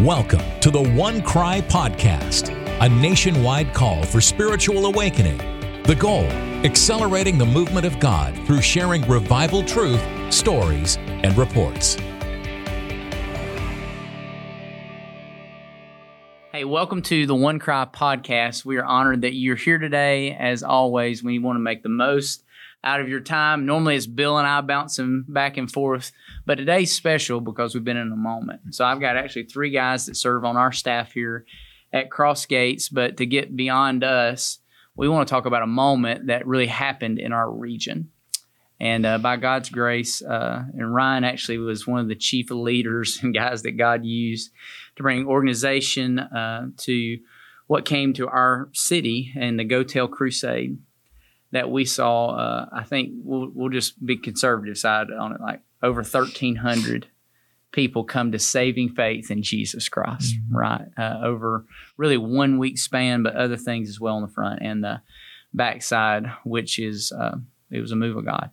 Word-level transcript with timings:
Welcome 0.00 0.42
to 0.60 0.70
the 0.70 0.82
OneCry 0.82 1.62
Podcast, 1.70 2.50
a 2.82 2.86
nationwide 2.86 3.72
call 3.72 4.02
for 4.02 4.20
spiritual 4.20 4.84
awakening. 4.84 5.38
The 5.84 5.94
goal 5.94 6.24
accelerating 6.66 7.38
the 7.38 7.46
movement 7.46 7.86
of 7.86 7.98
God 7.98 8.34
through 8.46 8.60
sharing 8.60 9.08
revival 9.08 9.62
truth, 9.62 10.04
stories, 10.30 10.98
and 10.98 11.34
reports. 11.38 11.94
Hey, 16.52 16.64
welcome 16.64 17.00
to 17.00 17.26
the 17.26 17.34
OneCry 17.34 17.90
Podcast. 17.94 18.66
We 18.66 18.76
are 18.76 18.84
honored 18.84 19.22
that 19.22 19.32
you're 19.32 19.56
here 19.56 19.78
today. 19.78 20.36
As 20.38 20.62
always, 20.62 21.24
we 21.24 21.38
want 21.38 21.56
to 21.56 21.60
make 21.60 21.82
the 21.82 21.88
most 21.88 22.44
out 22.84 23.00
of 23.00 23.08
your 23.08 23.20
time. 23.20 23.66
Normally 23.66 23.96
it's 23.96 24.06
Bill 24.06 24.38
and 24.38 24.46
I 24.46 24.60
bouncing 24.60 25.24
back 25.26 25.56
and 25.56 25.70
forth, 25.70 26.12
but 26.44 26.56
today's 26.56 26.92
special 26.92 27.40
because 27.40 27.74
we've 27.74 27.84
been 27.84 27.96
in 27.96 28.12
a 28.12 28.16
moment. 28.16 28.74
So 28.74 28.84
I've 28.84 29.00
got 29.00 29.16
actually 29.16 29.44
three 29.44 29.70
guys 29.70 30.06
that 30.06 30.16
serve 30.16 30.44
on 30.44 30.56
our 30.56 30.72
staff 30.72 31.12
here 31.12 31.46
at 31.92 32.10
Crossgates, 32.10 32.88
but 32.92 33.16
to 33.16 33.26
get 33.26 33.56
beyond 33.56 34.04
us, 34.04 34.60
we 34.94 35.08
want 35.08 35.26
to 35.26 35.30
talk 35.30 35.46
about 35.46 35.62
a 35.62 35.66
moment 35.66 36.28
that 36.28 36.46
really 36.46 36.66
happened 36.66 37.18
in 37.18 37.32
our 37.32 37.50
region. 37.50 38.10
And 38.78 39.06
uh, 39.06 39.18
by 39.18 39.36
God's 39.36 39.70
grace, 39.70 40.22
uh, 40.22 40.64
and 40.74 40.94
Ryan 40.94 41.24
actually 41.24 41.58
was 41.58 41.86
one 41.86 42.00
of 42.00 42.08
the 42.08 42.14
chief 42.14 42.50
leaders 42.50 43.18
and 43.22 43.34
guys 43.34 43.62
that 43.62 43.72
God 43.72 44.04
used 44.04 44.50
to 44.96 45.02
bring 45.02 45.26
organization 45.26 46.18
uh, 46.18 46.68
to 46.78 47.18
what 47.66 47.84
came 47.84 48.12
to 48.14 48.28
our 48.28 48.68
city 48.72 49.32
and 49.36 49.58
the 49.58 49.64
Go 49.64 49.82
Tell 49.82 50.08
Crusade 50.08 50.78
that 51.52 51.70
we 51.70 51.84
saw. 51.84 52.36
Uh, 52.36 52.68
I 52.72 52.84
think 52.84 53.12
we'll, 53.22 53.50
we'll 53.52 53.70
just 53.70 54.04
be 54.04 54.16
conservative 54.16 54.78
side 54.78 55.10
on 55.10 55.32
it, 55.32 55.40
like 55.40 55.60
over 55.82 56.02
1,300 56.02 57.08
people 57.72 58.04
come 58.04 58.32
to 58.32 58.38
saving 58.38 58.88
faith 58.88 59.30
in 59.30 59.42
Jesus 59.42 59.88
Christ, 59.88 60.34
mm-hmm. 60.34 60.56
right? 60.56 60.88
Uh, 60.96 61.18
over 61.22 61.64
really 61.96 62.16
one 62.16 62.58
week 62.58 62.78
span, 62.78 63.22
but 63.22 63.36
other 63.36 63.56
things 63.56 63.88
as 63.88 64.00
well 64.00 64.16
on 64.16 64.22
the 64.22 64.28
front 64.28 64.60
and 64.62 64.82
the 64.82 65.02
backside, 65.52 66.26
which 66.44 66.78
is 66.78 67.12
uh, 67.12 67.36
it 67.70 67.80
was 67.80 67.92
a 67.92 67.96
move 67.96 68.16
of 68.16 68.24
God. 68.24 68.50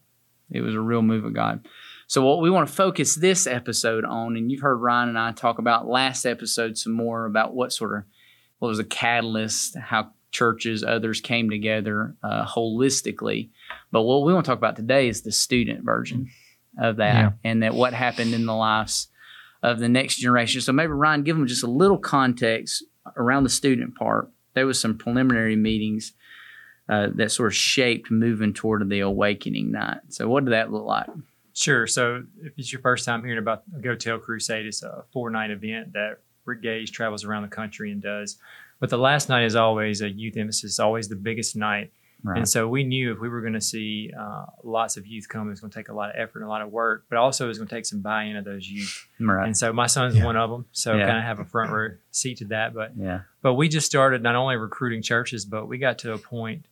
It 0.52 0.62
was 0.62 0.76
a 0.76 0.82
real 0.82 1.02
move 1.02 1.26
of 1.26 1.34
God. 1.34 1.68
So 2.08 2.24
what 2.24 2.42
we 2.42 2.50
want 2.50 2.68
to 2.68 2.74
focus 2.74 3.16
this 3.16 3.48
episode 3.48 4.06
on, 4.06 4.36
and 4.36 4.52
you've 4.52 4.62
heard 4.62 4.76
Ryan 4.76 5.10
and 5.10 5.18
I 5.18 5.32
talk 5.32 5.58
about 5.58 5.88
last 5.88 6.26
episode 6.26 6.78
some 6.78 6.94
more 6.94 7.26
about 7.26 7.56
what 7.56 7.74
sort 7.74 7.98
of 7.98 8.04
what 8.60 8.68
was 8.68 8.80
a 8.80 8.84
catalyst, 8.84 9.78
how 9.78 10.12
churches, 10.34 10.84
others 10.84 11.22
came 11.22 11.50
together 11.50 12.16
uh, 12.22 12.46
holistically. 12.46 13.50
But 13.92 14.02
what 14.02 14.24
we 14.24 14.34
want 14.34 14.46
to 14.46 14.52
talk 14.52 14.58
about 14.58 14.76
today 14.76 15.08
is 15.08 15.22
the 15.22 15.32
student 15.32 15.86
version 15.86 16.30
of 16.78 16.98
that 16.98 17.14
yeah. 17.14 17.32
and 17.44 17.64
that 17.64 17.74
what 17.74 17.94
happened 17.94 18.34
in 18.34 18.46
the 18.46 18.54
lives 18.54 19.08
of 19.62 19.80
the 19.80 19.88
next 19.88 20.18
generation. 20.18 20.60
So 20.60 20.74
maybe 20.74 20.92
Ryan, 20.92 21.24
give 21.24 21.38
them 21.38 21.48
just 21.48 21.64
a 21.64 21.68
little 21.68 21.98
context 21.98 22.84
around 23.16 23.44
the 23.44 23.50
student 23.50 23.96
part. 23.96 24.30
There 24.56 24.66
was 24.66 24.80
some 24.80 24.98
preliminary 24.98 25.56
meetings 25.56 26.14
uh, 26.90 27.08
that 27.16 27.32
sort 27.32 27.48
of 27.48 27.56
shaped 27.56 28.12
moving 28.12 28.54
toward 28.54 28.88
the 28.90 29.00
awakening 29.00 29.72
night. 29.72 30.00
So 30.10 30.28
what 30.28 30.44
did 30.44 30.52
that 30.52 30.72
look 30.72 30.84
like? 30.84 31.08
Sure. 31.54 31.88
So 31.88 32.24
if 32.42 32.54
it's 32.58 32.74
your 32.74 32.82
first 32.82 33.06
time 33.06 33.24
hearing 33.24 33.38
about 33.38 33.64
Go 33.82 33.96
Tell 33.96 34.18
Crusade, 34.18 34.66
it's 34.66 34.84
a 34.84 35.06
four 35.14 35.30
night 35.30 35.52
event 35.52 35.94
that 35.94 36.18
Rick 36.46 36.64
Gage 36.64 36.92
travels 36.92 37.24
around 37.24 37.44
the 37.44 37.48
country 37.48 37.92
and 37.92 38.02
does. 38.02 38.38
But 38.84 38.90
the 38.90 38.98
last 38.98 39.30
night 39.30 39.46
is 39.46 39.56
always 39.56 40.02
a 40.02 40.10
youth 40.10 40.36
emphasis, 40.36 40.78
always 40.78 41.08
the 41.08 41.16
biggest 41.16 41.56
night. 41.56 41.94
Right. 42.22 42.40
And 42.40 42.50
so 42.50 42.68
we 42.68 42.84
knew 42.84 43.14
if 43.14 43.20
we 43.22 43.30
were 43.30 43.40
going 43.40 43.54
to 43.54 43.62
see 43.62 44.12
uh, 44.12 44.44
lots 44.62 44.98
of 44.98 45.08
youth 45.08 45.30
come, 45.30 45.48
it 45.48 45.52
was 45.52 45.62
going 45.62 45.72
to 45.72 45.80
take 45.80 45.88
a 45.88 45.94
lot 45.94 46.10
of 46.10 46.18
effort 46.18 46.40
and 46.40 46.48
a 46.48 46.50
lot 46.50 46.62
of 46.62 46.70
work, 46.70 47.06
but 47.10 47.18
also 47.18 47.46
it 47.46 47.48
was 47.48 47.60
going 47.60 47.70
to 47.70 47.74
take 47.74 47.86
some 47.86 48.02
buy-in 48.02 48.36
of 48.36 48.44
those 48.44 48.70
youth. 48.70 49.08
Right. 49.22 49.46
And 49.46 49.56
so 49.56 49.72
my 49.72 49.88
son's 49.88 50.18
yeah. 50.18 50.26
one 50.26 50.36
of 50.36 50.50
them, 50.50 50.66
so 50.74 50.96
yeah. 50.96 51.06
kind 51.06 51.18
of 51.18 51.24
have 51.24 51.40
a 51.40 51.46
front 51.46 51.72
row 51.72 51.92
seat 52.12 52.40
to 52.40 52.46
that. 52.48 52.74
But 52.74 52.92
yeah. 52.98 53.22
but 53.42 53.54
we 53.54 53.70
just 53.70 53.86
started 53.86 54.22
not 54.22 54.36
only 54.36 54.58
recruiting 54.58 55.02
churches, 55.02 55.46
but 55.46 55.70
we 55.70 55.78
got 55.78 56.00
to 56.00 56.12
a 56.12 56.18
point 56.18 56.66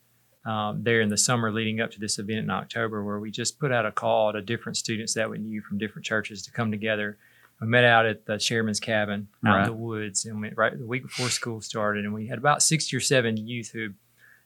um, 0.44 0.82
there 0.82 1.00
in 1.00 1.08
the 1.08 1.16
summer 1.16 1.50
leading 1.50 1.80
up 1.80 1.92
to 1.92 1.98
this 1.98 2.18
event 2.18 2.40
in 2.40 2.50
October 2.50 3.02
where 3.02 3.20
we 3.20 3.30
just 3.30 3.58
put 3.58 3.72
out 3.72 3.86
a 3.86 3.90
call 3.90 4.34
to 4.34 4.42
different 4.42 4.76
students 4.76 5.14
that 5.14 5.30
we 5.30 5.38
knew 5.38 5.62
from 5.62 5.78
different 5.78 6.04
churches 6.04 6.42
to 6.42 6.50
come 6.50 6.70
together 6.70 7.16
we 7.62 7.68
met 7.68 7.84
out 7.84 8.06
at 8.06 8.26
the 8.26 8.38
chairman's 8.38 8.80
cabin 8.80 9.28
out 9.46 9.54
right. 9.54 9.60
in 9.60 9.66
the 9.68 9.72
woods, 9.72 10.24
and 10.24 10.40
we, 10.40 10.50
right 10.50 10.76
the 10.76 10.84
week 10.84 11.04
before 11.04 11.28
school 11.28 11.60
started, 11.60 12.04
and 12.04 12.12
we 12.12 12.26
had 12.26 12.38
about 12.38 12.60
sixty 12.62 12.96
or 12.96 13.00
seven 13.00 13.36
youth 13.36 13.70
who 13.70 13.90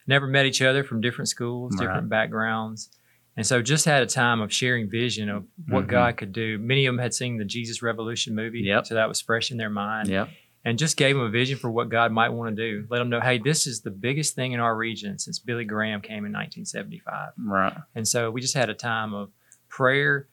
never 0.07 0.27
met 0.27 0.45
each 0.45 0.61
other 0.61 0.85
from 0.85 1.01
different 1.01 1.29
schools, 1.29 1.75
right. 1.75 1.87
different 1.87 2.11
backgrounds, 2.11 2.91
and 3.37 3.47
so 3.47 3.63
just 3.63 3.87
had 3.87 4.03
a 4.03 4.07
time 4.07 4.43
of 4.43 4.53
sharing 4.53 4.91
vision 4.91 5.31
of 5.31 5.45
what 5.69 5.83
mm-hmm. 5.83 5.91
God 5.91 6.17
could 6.19 6.33
do. 6.33 6.59
Many 6.59 6.85
of 6.85 6.95
them 6.95 7.03
had 7.03 7.15
seen 7.15 7.39
the 7.39 7.45
Jesus 7.45 7.83
Revolution 7.83 8.35
movie, 8.35 8.61
yep. 8.61 8.87
so 8.87 8.95
that 8.95 9.09
was 9.09 9.21
fresh 9.21 9.51
in 9.51 9.57
their 9.57 9.71
mind. 9.71 10.09
Yep. 10.09 10.29
And 10.65 10.81
just 10.81 10.97
gave 10.97 11.15
them 11.15 11.25
a 11.25 11.31
vision 11.31 11.57
for 11.59 11.71
what 11.71 11.91
God 11.91 12.11
might 12.11 12.31
want 12.31 12.57
to 12.57 12.61
do. 12.61 12.89
Let 12.91 12.99
them 12.99 13.09
know, 13.09 13.21
hey, 13.21 13.39
this 13.39 13.69
is 13.69 13.83
the 13.83 13.91
biggest 13.93 14.35
thing 14.35 14.51
in 14.51 14.59
our 14.59 14.75
region 14.75 15.17
since 15.17 15.39
Billy 15.39 15.65
Graham 15.65 16.01
came 16.01 16.25
in 16.25 16.33
1975. 16.33 17.35
Right. 17.39 17.73
And 17.95 18.09
so 18.09 18.33
we 18.33 18.41
just 18.41 18.55
had 18.55 18.69
a 18.69 18.75
time 18.75 19.15
of 19.15 19.31
prayer 19.69 20.27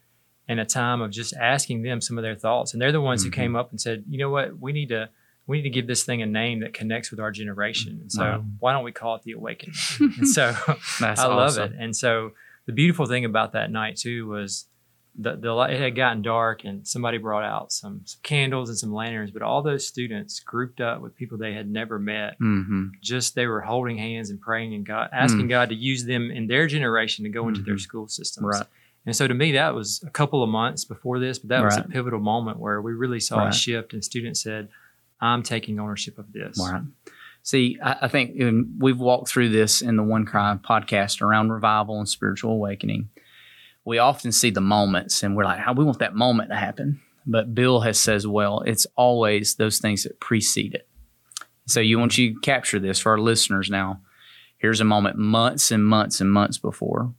and 0.48 0.60
a 0.60 0.64
time 0.64 1.00
of 1.00 1.10
just 1.10 1.34
asking 1.34 1.82
them 1.82 2.00
some 2.00 2.18
of 2.18 2.22
their 2.22 2.34
thoughts. 2.34 2.72
And 2.72 2.82
they're 2.82 2.92
the 2.92 3.00
ones 3.00 3.22
mm-hmm. 3.22 3.30
who 3.30 3.36
came 3.36 3.56
up 3.56 3.70
and 3.70 3.80
said, 3.80 4.04
you 4.08 4.18
know 4.18 4.30
what, 4.30 4.58
we 4.58 4.72
need 4.72 4.88
to 4.90 5.08
we 5.46 5.58
need 5.58 5.64
to 5.64 5.70
give 5.70 5.86
this 5.86 6.04
thing 6.04 6.22
a 6.22 6.26
name 6.26 6.60
that 6.60 6.72
connects 6.72 7.10
with 7.10 7.20
our 7.20 7.30
generation. 7.30 7.98
And 8.00 8.10
so 8.10 8.22
wow. 8.22 8.44
why 8.60 8.72
don't 8.72 8.84
we 8.84 8.92
call 8.92 9.16
it 9.16 9.22
the 9.24 9.32
awakening? 9.32 9.74
and 10.00 10.28
so 10.28 10.54
I 11.00 11.26
love 11.26 11.50
awesome. 11.50 11.74
it. 11.74 11.78
And 11.78 11.94
so 11.94 12.32
the 12.66 12.72
beautiful 12.72 13.06
thing 13.06 13.24
about 13.24 13.52
that 13.52 13.70
night 13.70 13.96
too 13.96 14.26
was 14.26 14.66
the, 15.16 15.36
the 15.36 15.56
it 15.70 15.78
had 15.78 15.94
gotten 15.94 16.22
dark 16.22 16.64
and 16.64 16.86
somebody 16.86 17.18
brought 17.18 17.44
out 17.44 17.72
some, 17.72 18.00
some 18.04 18.20
candles 18.22 18.68
and 18.68 18.78
some 18.78 18.92
lanterns, 18.92 19.30
but 19.30 19.42
all 19.42 19.62
those 19.62 19.86
students 19.86 20.40
grouped 20.40 20.80
up 20.80 21.00
with 21.00 21.14
people 21.14 21.38
they 21.38 21.52
had 21.52 21.70
never 21.70 21.98
met. 21.98 22.38
Mm-hmm. 22.40 22.86
Just 23.00 23.34
they 23.34 23.46
were 23.46 23.60
holding 23.60 23.98
hands 23.98 24.30
and 24.30 24.40
praying 24.40 24.74
and 24.74 24.84
God 24.84 25.10
asking 25.12 25.46
mm. 25.46 25.50
God 25.50 25.68
to 25.68 25.74
use 25.74 26.04
them 26.04 26.30
in 26.30 26.46
their 26.46 26.66
generation 26.66 27.24
to 27.24 27.30
go 27.30 27.42
mm-hmm. 27.42 27.50
into 27.50 27.62
their 27.62 27.74
mm-hmm. 27.74 27.80
school 27.80 28.08
systems. 28.08 28.58
Right. 28.58 28.66
And 29.06 29.14
so 29.14 29.28
to 29.28 29.34
me, 29.34 29.52
that 29.52 29.74
was 29.74 30.02
a 30.06 30.10
couple 30.10 30.42
of 30.42 30.48
months 30.48 30.84
before 30.84 31.18
this, 31.18 31.38
but 31.38 31.50
that 31.50 31.58
right. 31.58 31.66
was 31.66 31.76
a 31.76 31.82
pivotal 31.82 32.20
moment 32.20 32.58
where 32.58 32.80
we 32.80 32.92
really 32.92 33.20
saw 33.20 33.38
right. 33.38 33.54
a 33.54 33.56
shift 33.56 33.92
and 33.92 34.02
students 34.02 34.42
said, 34.42 34.68
I'm 35.20 35.42
taking 35.42 35.78
ownership 35.78 36.18
of 36.18 36.32
this. 36.32 36.58
Right. 36.58 36.82
See, 37.42 37.78
I, 37.82 37.96
I 38.02 38.08
think 38.08 38.40
we've 38.78 38.98
walked 38.98 39.28
through 39.28 39.50
this 39.50 39.82
in 39.82 39.96
the 39.96 40.02
OneCry 40.02 40.62
podcast 40.62 41.20
around 41.20 41.50
revival 41.50 41.98
and 41.98 42.08
spiritual 42.08 42.52
awakening. 42.52 43.10
We 43.84 43.98
often 43.98 44.32
see 44.32 44.50
the 44.50 44.62
moments 44.62 45.22
and 45.22 45.36
we're 45.36 45.44
like, 45.44 45.58
how 45.58 45.74
we 45.74 45.84
want 45.84 45.98
that 45.98 46.14
moment 46.14 46.48
to 46.50 46.56
happen. 46.56 47.00
But 47.26 47.54
Bill 47.54 47.80
has 47.80 47.98
says, 47.98 48.26
well, 48.26 48.60
it's 48.60 48.86
always 48.96 49.56
those 49.56 49.78
things 49.78 50.04
that 50.04 50.20
precede 50.20 50.74
it. 50.74 50.88
So 51.66 51.80
you 51.80 51.98
want 51.98 52.16
you 52.16 52.34
to 52.34 52.40
capture 52.40 52.78
this 52.78 52.98
for 52.98 53.12
our 53.12 53.18
listeners 53.18 53.70
now. 53.70 54.00
Here's 54.58 54.80
a 54.80 54.84
moment 54.84 55.18
months 55.18 55.70
and 55.70 55.86
months 55.86 56.22
and 56.22 56.32
months 56.32 56.56
before 56.56 57.14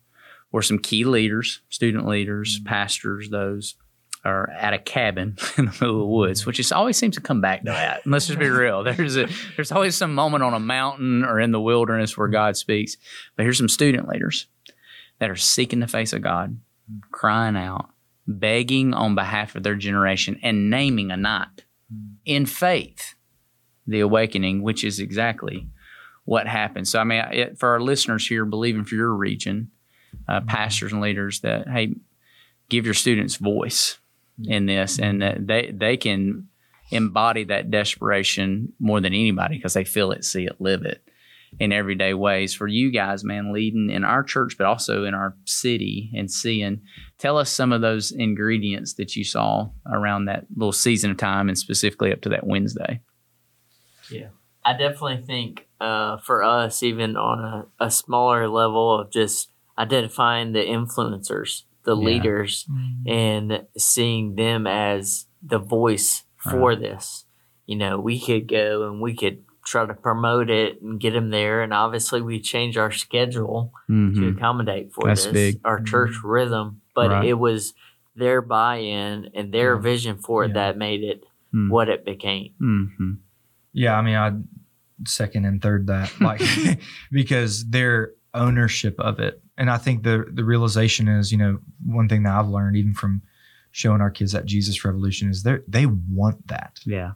where 0.56 0.62
some 0.62 0.80
key 0.80 1.04
leaders, 1.04 1.60
student 1.68 2.08
leaders, 2.08 2.56
mm-hmm. 2.56 2.68
pastors, 2.68 3.30
those 3.30 3.76
are 4.24 4.50
at 4.52 4.74
a 4.74 4.80
cabin 4.80 5.38
in 5.58 5.66
the 5.66 5.72
middle 5.72 5.90
of 5.90 5.98
the 5.98 6.06
woods, 6.06 6.40
mm-hmm. 6.40 6.50
which 6.50 6.56
just 6.56 6.72
always 6.72 6.96
seems 6.96 7.16
to 7.16 7.22
come 7.22 7.42
back 7.42 7.60
to 7.60 7.72
that. 7.72 8.08
let's 8.08 8.28
just 8.28 8.40
be 8.40 8.48
real. 8.48 8.82
There's 8.82 9.18
a 9.18 9.28
there's 9.58 9.74
always 9.74 9.98
some 9.98 10.16
moment 10.16 10.46
on 10.46 10.54
a 10.54 10.60
mountain 10.62 11.26
or 11.26 11.42
in 11.42 11.52
the 11.52 11.60
wilderness 11.60 12.18
where 12.18 12.28
mm-hmm. 12.28 12.36
God 12.36 12.56
speaks. 12.56 12.96
But 13.36 13.44
here's 13.44 13.58
some 13.58 13.68
student 13.68 14.08
leaders 14.08 14.48
that 15.20 15.30
are 15.30 15.36
seeking 15.36 15.82
the 15.82 15.90
face 15.90 16.14
of 16.14 16.22
God, 16.22 16.52
mm-hmm. 16.52 17.00
crying 17.12 17.58
out, 17.58 17.90
begging 18.26 18.94
on 18.94 19.14
behalf 19.14 19.56
of 19.56 19.64
their 19.64 19.76
generation, 19.76 20.40
and 20.42 20.70
naming 20.70 21.12
a 21.12 21.18
night 21.18 21.66
in 22.24 22.46
faith, 22.46 23.16
the 23.86 24.00
awakening, 24.00 24.62
which 24.62 24.86
is 24.86 25.02
exactly 25.02 25.68
what 26.24 26.48
happened. 26.48 26.88
So 26.88 27.02
I 27.02 27.04
mean, 27.04 27.26
it, 27.34 27.60
for 27.60 27.68
our 27.68 27.82
listeners 27.82 28.26
here, 28.26 28.46
believing 28.46 28.86
for 28.86 28.96
your 28.96 29.12
region, 29.14 29.72
uh, 30.28 30.42
pastors 30.42 30.92
and 30.92 31.02
leaders 31.02 31.42
that 31.42 31.68
hey, 31.68 31.96
give 32.70 32.86
your 32.86 32.94
students 32.94 33.36
voice 33.36 34.00
in 34.44 34.66
this, 34.66 35.00
and 35.00 35.22
that 35.22 35.48
they 35.48 35.72
they 35.74 35.98
can 35.98 36.48
embody 36.92 37.44
that 37.46 37.72
desperation 37.72 38.74
more 38.80 39.02
than 39.02 39.14
anybody 39.14 39.58
because 39.58 39.74
they 39.74 39.84
feel 39.84 40.12
it, 40.12 40.24
see 40.24 40.46
it, 40.46 40.60
live 40.60 40.84
it 40.84 41.02
in 41.60 41.72
everyday 41.72 42.14
ways. 42.14 42.54
For 42.54 42.68
you 42.68 42.92
guys, 42.92 43.24
man, 43.24 43.54
leading 43.54 43.90
in 43.90 44.04
our 44.04 44.24
church, 44.24 44.58
but 44.58 44.68
also 44.68 45.04
in 45.06 45.14
our 45.14 45.36
city 45.46 46.12
and 46.16 46.30
seeing, 46.30 46.82
tell 47.18 47.38
us 47.38 47.50
some 47.50 47.72
of 47.72 47.82
those 47.82 48.12
ingredients 48.12 48.94
that 48.96 49.16
you 49.16 49.24
saw 49.24 49.70
around 49.92 50.26
that 50.26 50.46
little 50.56 50.72
season 50.72 51.12
of 51.12 51.18
time 51.18 51.48
and 51.48 51.58
specifically 51.58 52.12
up 52.12 52.22
to 52.22 52.30
that 52.30 52.46
Wednesday. 52.46 53.02
Yeah. 54.12 54.28
I 54.64 54.74
definitely 54.74 55.24
think 55.26 55.68
uh, 55.80 56.18
for 56.18 56.44
us, 56.44 56.82
even 56.82 57.16
on 57.16 57.68
a, 57.80 57.86
a 57.86 57.92
smaller 57.92 58.50
level 58.50 59.00
of 59.00 59.12
just 59.12 59.52
identifying 59.78 60.54
the 60.54 60.60
influencers, 60.60 61.64
the 61.84 61.96
yeah. 61.96 62.06
leaders, 62.06 62.66
mm-hmm. 62.70 63.10
and 63.10 63.66
seeing 63.78 64.36
them 64.36 64.68
as 64.68 65.26
the 65.42 65.60
voice 65.60 66.24
for 66.38 66.70
right. 66.70 66.80
this. 66.80 67.26
You 67.66 67.78
know, 67.78 68.00
we 68.00 68.20
could 68.20 68.48
go 68.48 68.88
and 68.88 69.02
we 69.02 69.16
could 69.16 69.44
try 69.66 69.86
to 69.86 69.94
promote 69.94 70.50
it 70.50 70.82
and 70.82 71.00
get 71.00 71.12
them 71.12 71.32
there. 71.32 71.64
And 71.64 71.74
obviously, 71.74 72.22
we 72.22 72.40
change 72.40 72.78
our 72.78 72.92
schedule 72.92 73.74
mm-hmm. 73.90 74.22
to 74.22 74.30
accommodate 74.30 74.94
for 74.94 75.08
That's 75.08 75.26
this, 75.26 75.34
big. 75.34 75.62
our 75.66 75.82
church 75.82 76.16
rhythm. 76.24 76.82
But 76.94 77.10
right. 77.10 77.26
it 77.26 77.34
was 77.34 77.74
their 78.16 78.42
buy 78.42 78.78
in 78.78 79.32
and 79.34 79.52
their 79.52 79.76
yeah. 79.76 79.82
vision 79.82 80.18
for 80.20 80.46
it 80.46 80.50
yeah. 80.50 80.54
that 80.54 80.78
made 80.78 81.04
it 81.04 81.26
Mm. 81.56 81.70
what 81.70 81.90
it 81.90 82.04
became. 82.04 82.54
Mm-hmm. 82.62 83.12
Yeah, 83.74 83.98
I 83.98 84.02
mean, 84.02 84.16
I 84.16 84.32
second 85.08 85.46
and 85.46 85.62
third 85.62 85.88
that 85.88 86.12
like 86.20 86.42
because 87.12 87.66
their 87.70 88.12
ownership 88.34 89.00
of 89.00 89.20
it, 89.20 89.42
and 89.58 89.70
I 89.70 89.78
think 89.78 90.04
the 90.04 90.26
the 90.32 90.44
realization 90.44 91.08
is, 91.08 91.32
you 91.32 91.38
know, 91.38 91.60
one 91.86 92.08
thing 92.10 92.24
that 92.24 92.34
I've 92.34 92.48
learned 92.48 92.76
even 92.78 92.94
from 92.94 93.22
showing 93.72 94.02
our 94.02 94.12
kids 94.12 94.32
that 94.32 94.46
Jesus 94.46 94.84
Revolution 94.86 95.30
is 95.30 95.44
they 95.44 95.58
they 95.68 95.86
want 95.86 96.48
that. 96.48 96.80
Yeah. 96.86 97.12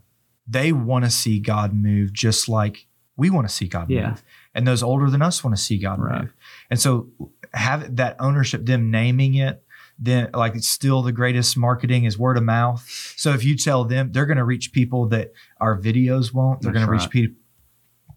They 0.47 0.71
want 0.71 1.05
to 1.05 1.11
see 1.11 1.39
God 1.39 1.73
move 1.73 2.11
just 2.13 2.49
like 2.49 2.87
we 3.15 3.29
want 3.29 3.47
to 3.47 3.53
see 3.53 3.67
God 3.67 3.89
Yeah. 3.89 4.09
move, 4.11 4.23
and 4.55 4.65
those 4.67 4.81
older 4.81 5.09
than 5.09 5.21
us 5.21 5.43
want 5.43 5.55
to 5.55 5.61
see 5.61 5.77
God 5.77 5.99
Right. 5.99 6.21
move. 6.21 6.33
And 6.69 6.79
so 6.79 7.09
have 7.53 7.95
that 7.97 8.15
ownership, 8.19 8.65
them 8.65 8.89
naming 8.91 9.35
it. 9.35 9.63
Then, 10.01 10.29
like, 10.33 10.55
it's 10.55 10.69
still 10.69 11.01
the 11.01 11.11
greatest 11.11 11.57
marketing 11.57 12.05
is 12.05 12.17
word 12.17 12.37
of 12.37 12.43
mouth. 12.43 12.87
So, 13.17 13.33
if 13.33 13.43
you 13.43 13.57
tell 13.57 13.83
them, 13.83 14.13
they're 14.13 14.25
going 14.25 14.37
to 14.37 14.45
reach 14.45 14.71
people 14.71 15.09
that 15.09 15.33
our 15.59 15.77
videos 15.77 16.33
won't. 16.33 16.61
They're 16.61 16.71
going 16.71 16.85
to 16.85 16.91
reach 16.91 17.09
pe- 17.09 17.33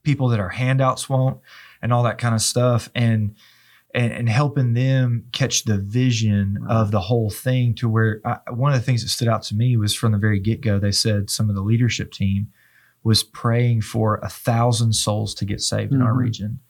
people 0.05 0.29
that 0.29 0.39
our 0.39 0.51
handouts 0.51 1.09
won't, 1.09 1.41
and 1.83 1.93
all 1.93 2.05
that 2.05 2.19
kind 2.19 2.37
of 2.37 2.41
stuff. 2.41 2.89
And 2.95 3.35
and, 3.95 4.13
and 4.13 4.29
helping 4.29 4.73
them 4.75 5.25
catch 5.33 5.65
the 5.65 5.77
vision 5.79 6.59
Right. 6.61 6.71
of 6.75 6.91
the 6.91 7.01
whole 7.01 7.29
thing 7.31 7.75
to 7.77 7.89
where 7.89 8.21
I, 8.25 8.39
one 8.51 8.73
of 8.73 8.79
the 8.79 8.85
things 8.85 9.03
that 9.03 9.09
stood 9.11 9.29
out 9.29 9.43
to 9.45 9.55
me 9.55 9.77
was 9.77 9.95
from 9.95 10.13
the 10.13 10.19
very 10.19 10.41
get 10.41 10.61
go. 10.63 10.79
They 10.79 10.93
said 10.93 11.29
some 11.31 11.49
of 11.51 11.55
the 11.55 11.63
leadership 11.63 12.11
team 12.13 12.49
was 13.05 13.23
praying 13.23 13.83
for 13.83 14.17
a 14.23 14.29
thousand 14.29 14.93
souls 14.95 15.35
to 15.35 15.45
get 15.45 15.61
saved 15.61 15.93
in 15.93 16.01
our 16.03 16.13
Mhm. 16.15 16.19
region. 16.19 16.61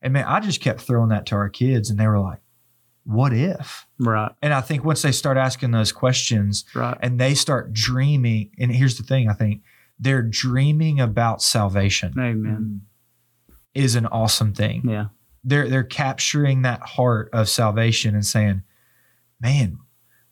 And 0.00 0.12
man, 0.14 0.24
I 0.26 0.40
just 0.40 0.60
kept 0.60 0.80
throwing 0.80 1.10
that 1.10 1.26
to 1.26 1.36
our 1.36 1.48
kids, 1.48 1.88
and 1.90 2.00
they 2.00 2.06
were 2.08 2.18
like, 2.18 2.40
"What 3.04 3.32
if?" 3.32 3.86
Right. 3.98 4.32
And 4.42 4.52
I 4.54 4.60
think 4.62 4.84
once 4.84 5.02
they 5.02 5.12
start 5.12 5.36
asking 5.36 5.70
those 5.70 5.92
questions 5.92 6.64
Right. 6.74 6.96
and 7.00 7.20
they 7.20 7.34
start 7.34 7.72
dreaming, 7.72 8.50
and 8.58 8.72
here's 8.72 8.96
the 8.96 9.04
thing: 9.04 9.28
I 9.28 9.34
think 9.34 9.62
they're 10.00 10.22
dreaming 10.22 10.98
about 10.98 11.42
salvation 11.42 12.14
Amen. 12.18 12.80
is 13.74 13.94
an 13.94 14.06
awesome 14.06 14.52
thing. 14.54 14.82
Yeah. 14.88 15.08
They're 15.44 15.68
they're 15.68 15.82
capturing 15.84 16.62
that 16.62 16.80
heart 16.82 17.28
of 17.32 17.48
salvation 17.48 18.14
and 18.14 18.24
saying, 18.24 18.62
"Man, 19.40 19.78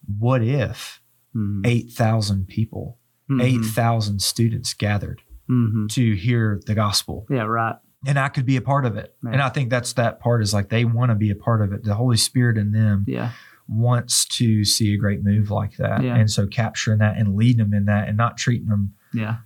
what 0.06 0.42
if 0.42 1.00
Mhm. 1.34 1.66
eight 1.66 1.92
thousand 1.92 2.48
people, 2.48 2.98
Mhm. 3.28 3.42
eight 3.42 3.64
thousand 3.64 4.22
students 4.22 4.74
gathered 4.74 5.22
Mhm. 5.48 5.88
to 5.90 6.14
hear 6.16 6.60
the 6.66 6.74
gospel?" 6.74 7.26
Yeah. 7.30 7.42
Right. 7.42 7.76
and 8.06 8.18
I 8.18 8.30
could 8.30 8.46
be 8.46 8.56
a 8.56 8.62
part 8.62 8.86
of 8.86 8.96
it. 8.96 9.14
Yeah. 9.22 9.32
And 9.32 9.42
I 9.42 9.50
think 9.50 9.68
that's 9.68 9.92
that 9.92 10.20
part 10.20 10.40
is 10.42 10.54
like 10.54 10.70
they 10.70 10.86
want 10.86 11.10
to 11.10 11.14
be 11.14 11.28
a 11.28 11.34
part 11.34 11.60
of 11.60 11.70
it. 11.74 11.84
The 11.84 11.94
Holy 11.96 12.16
Spirit 12.16 12.56
in 12.56 12.72
them 12.72 13.04
Yeah. 13.06 13.32
wants 13.68 14.24
to 14.38 14.64
see 14.64 14.94
a 14.94 14.96
great 14.96 15.22
move 15.22 15.50
like 15.50 15.76
that. 15.76 16.02
Yeah. 16.02 16.16
And 16.16 16.30
so 16.30 16.46
capturing 16.46 17.00
that 17.00 17.18
and 17.18 17.36
leading 17.36 17.58
them 17.58 17.74
in 17.74 17.84
that 17.84 18.08
and 18.08 18.16
not 18.16 18.38
treating 18.38 18.68
them, 18.68 18.94
Yeah. 19.12 19.36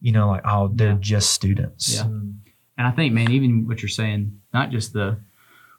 you 0.00 0.12
know, 0.12 0.28
like, 0.28 0.42
oh, 0.44 0.70
they're 0.72 0.92
Yeah. 0.92 0.98
just 1.00 1.30
students. 1.30 1.96
Yeah. 1.96 2.08
And 2.78 2.86
I 2.86 2.92
think, 2.92 3.12
man, 3.12 3.32
even 3.32 3.66
what 3.66 3.82
you're 3.82 3.88
saying, 3.88 4.40
not 4.54 4.70
just 4.70 4.92
the 4.92 5.18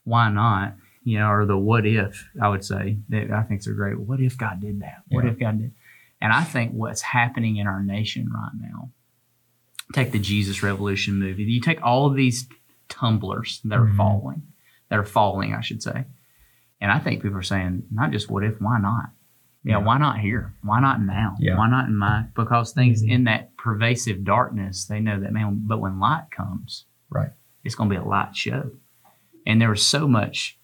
why 0.03 0.29
not, 0.29 0.75
you 1.03 1.17
know, 1.17 1.29
or 1.31 1.45
the 1.45 1.57
what 1.57 1.85
if, 1.85 2.27
I 2.41 2.49
would 2.49 2.63
say, 2.65 2.97
that 3.09 3.31
I 3.31 3.41
think 3.43 3.59
it's 3.59 3.67
a 3.67 3.71
great, 3.73 3.97
what 3.99 4.19
if 4.19 4.37
God 4.37 4.59
did 4.59 4.81
that? 4.81 5.03
What 5.09 5.23
Yeah. 5.23 5.31
if 5.31 5.39
God 5.39 5.59
did? 5.59 5.71
And 6.21 6.33
I 6.33 6.43
think 6.43 6.73
what's 6.73 7.01
happening 7.01 7.55
in 7.55 7.67
our 7.67 7.81
nation 7.81 8.29
right 8.29 8.51
now, 8.59 8.89
take 9.93 10.11
the 10.11 10.19
Jesus 10.19 10.61
Revolution 10.61 11.17
movie, 11.17 11.43
you 11.43 11.61
take 11.61 11.81
all 11.81 12.05
of 12.05 12.15
these 12.15 12.47
tumblers 12.89 13.61
that 13.63 13.79
are 13.79 13.85
Mhm. 13.87 13.95
falling, 13.95 14.41
that 14.89 14.99
are 14.99 15.05
falling, 15.05 15.53
I 15.53 15.61
should 15.61 15.81
say. 15.81 16.05
And 16.81 16.91
I 16.91 16.99
think 16.99 17.21
people 17.21 17.37
are 17.37 17.41
saying, 17.43 17.83
not 17.91 18.11
just 18.11 18.29
what 18.29 18.43
if, 18.43 18.59
why 18.61 18.77
not? 18.79 19.11
Yeah, 19.63 19.77
Yeah. 19.79 19.83
why 19.85 19.97
not 19.97 20.19
here? 20.19 20.53
Why 20.63 20.79
not 20.81 21.01
now? 21.01 21.35
Yeah. 21.39 21.57
Why 21.57 21.69
not 21.69 21.87
in 21.87 21.95
my? 21.95 22.25
Because 22.35 22.73
things 22.73 23.03
Mhm. 23.03 23.09
in 23.09 23.23
that 23.25 23.55
pervasive 23.57 24.23
darkness, 24.23 24.85
they 24.85 24.99
know 24.99 25.19
that 25.19 25.31
man. 25.33 25.61
But 25.65 25.79
when 25.81 25.99
light 25.99 26.31
comes, 26.31 26.85
Right. 27.09 27.29
it's 27.63 27.75
going 27.75 27.89
to 27.89 27.95
be 27.95 28.01
a 28.01 28.07
light 28.07 28.35
show. 28.35 28.71
And 29.45 29.59
there 29.61 29.69
was 29.69 29.85
so 29.85 30.07
much 30.07 30.57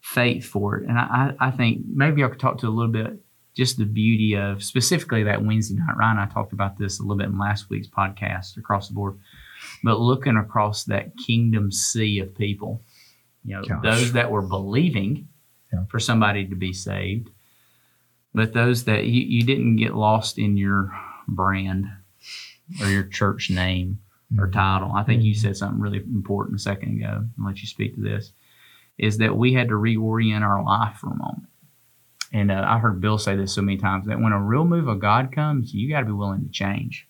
faith 0.00 0.44
for 0.44 0.76
it. 0.76 0.88
And 0.88 0.98
I, 0.98 1.34
I 1.40 1.50
think 1.50 1.82
maybe 1.88 2.22
I 2.22 2.28
could 2.28 2.40
talk 2.40 2.58
to 2.58 2.68
a 2.68 2.70
little 2.70 2.92
bit 2.92 3.18
just 3.54 3.78
the 3.78 3.86
beauty 3.86 4.36
of 4.36 4.62
specifically 4.62 5.22
that 5.24 5.42
Wednesday 5.42 5.76
night. 5.76 5.96
Ryan, 5.96 6.18
I 6.18 6.26
talked 6.26 6.52
about 6.52 6.76
this 6.76 6.98
a 6.98 7.02
little 7.02 7.16
bit 7.16 7.28
in 7.28 7.38
last 7.38 7.70
week's 7.70 7.88
podcast 7.88 8.58
across 8.58 8.88
the 8.88 8.94
board, 8.94 9.18
but 9.82 9.98
looking 9.98 10.36
across 10.36 10.84
that 10.84 11.16
kingdom 11.16 11.72
sea 11.72 12.18
of 12.20 12.34
people, 12.36 12.82
you 13.44 13.54
know, 13.56 13.62
Gosh. 13.64 13.82
those 13.82 14.12
that 14.12 14.30
were 14.30 14.42
believing 14.42 15.28
Yeah. 15.72 15.84
for 15.88 15.98
somebody 15.98 16.44
to 16.46 16.54
be 16.54 16.72
saved, 16.74 17.30
but 18.34 18.52
those 18.52 18.84
that 18.84 19.06
you, 19.06 19.22
you 19.22 19.42
didn't 19.44 19.76
get 19.76 19.94
lost 19.94 20.38
in 20.38 20.58
your 20.58 20.92
brand 21.26 21.86
or 22.82 22.88
your 22.88 23.04
church 23.04 23.48
name 23.48 24.00
or 24.38 24.48
Mhm. 24.48 24.52
title. 24.52 24.92
I 24.92 25.02
think 25.04 25.22
you 25.22 25.34
said 25.34 25.56
something 25.56 25.80
really 25.80 25.98
important 25.98 26.56
a 26.56 26.62
second 26.62 26.96
ago. 26.98 27.26
I'll 27.38 27.46
let 27.46 27.60
you 27.60 27.66
speak 27.66 27.94
to 27.94 28.00
this. 28.00 28.32
Is 28.98 29.18
that 29.18 29.36
we 29.36 29.52
had 29.52 29.68
to 29.68 29.74
reorient 29.74 30.42
our 30.42 30.62
life 30.62 30.96
for 30.96 31.10
a 31.12 31.16
moment. 31.16 31.48
And 32.32 32.50
uh, 32.50 32.64
I 32.66 32.78
heard 32.78 33.00
Bill 33.00 33.18
say 33.18 33.36
this 33.36 33.52
so 33.52 33.62
many 33.62 33.76
times 33.78 34.06
that 34.06 34.20
when 34.20 34.32
a 34.32 34.42
real 34.42 34.64
move 34.64 34.88
of 34.88 34.98
God 35.00 35.32
comes, 35.32 35.72
you 35.72 35.88
got 35.88 36.00
to 36.00 36.06
be 36.06 36.12
willing 36.12 36.44
to 36.44 36.50
change. 36.50 37.06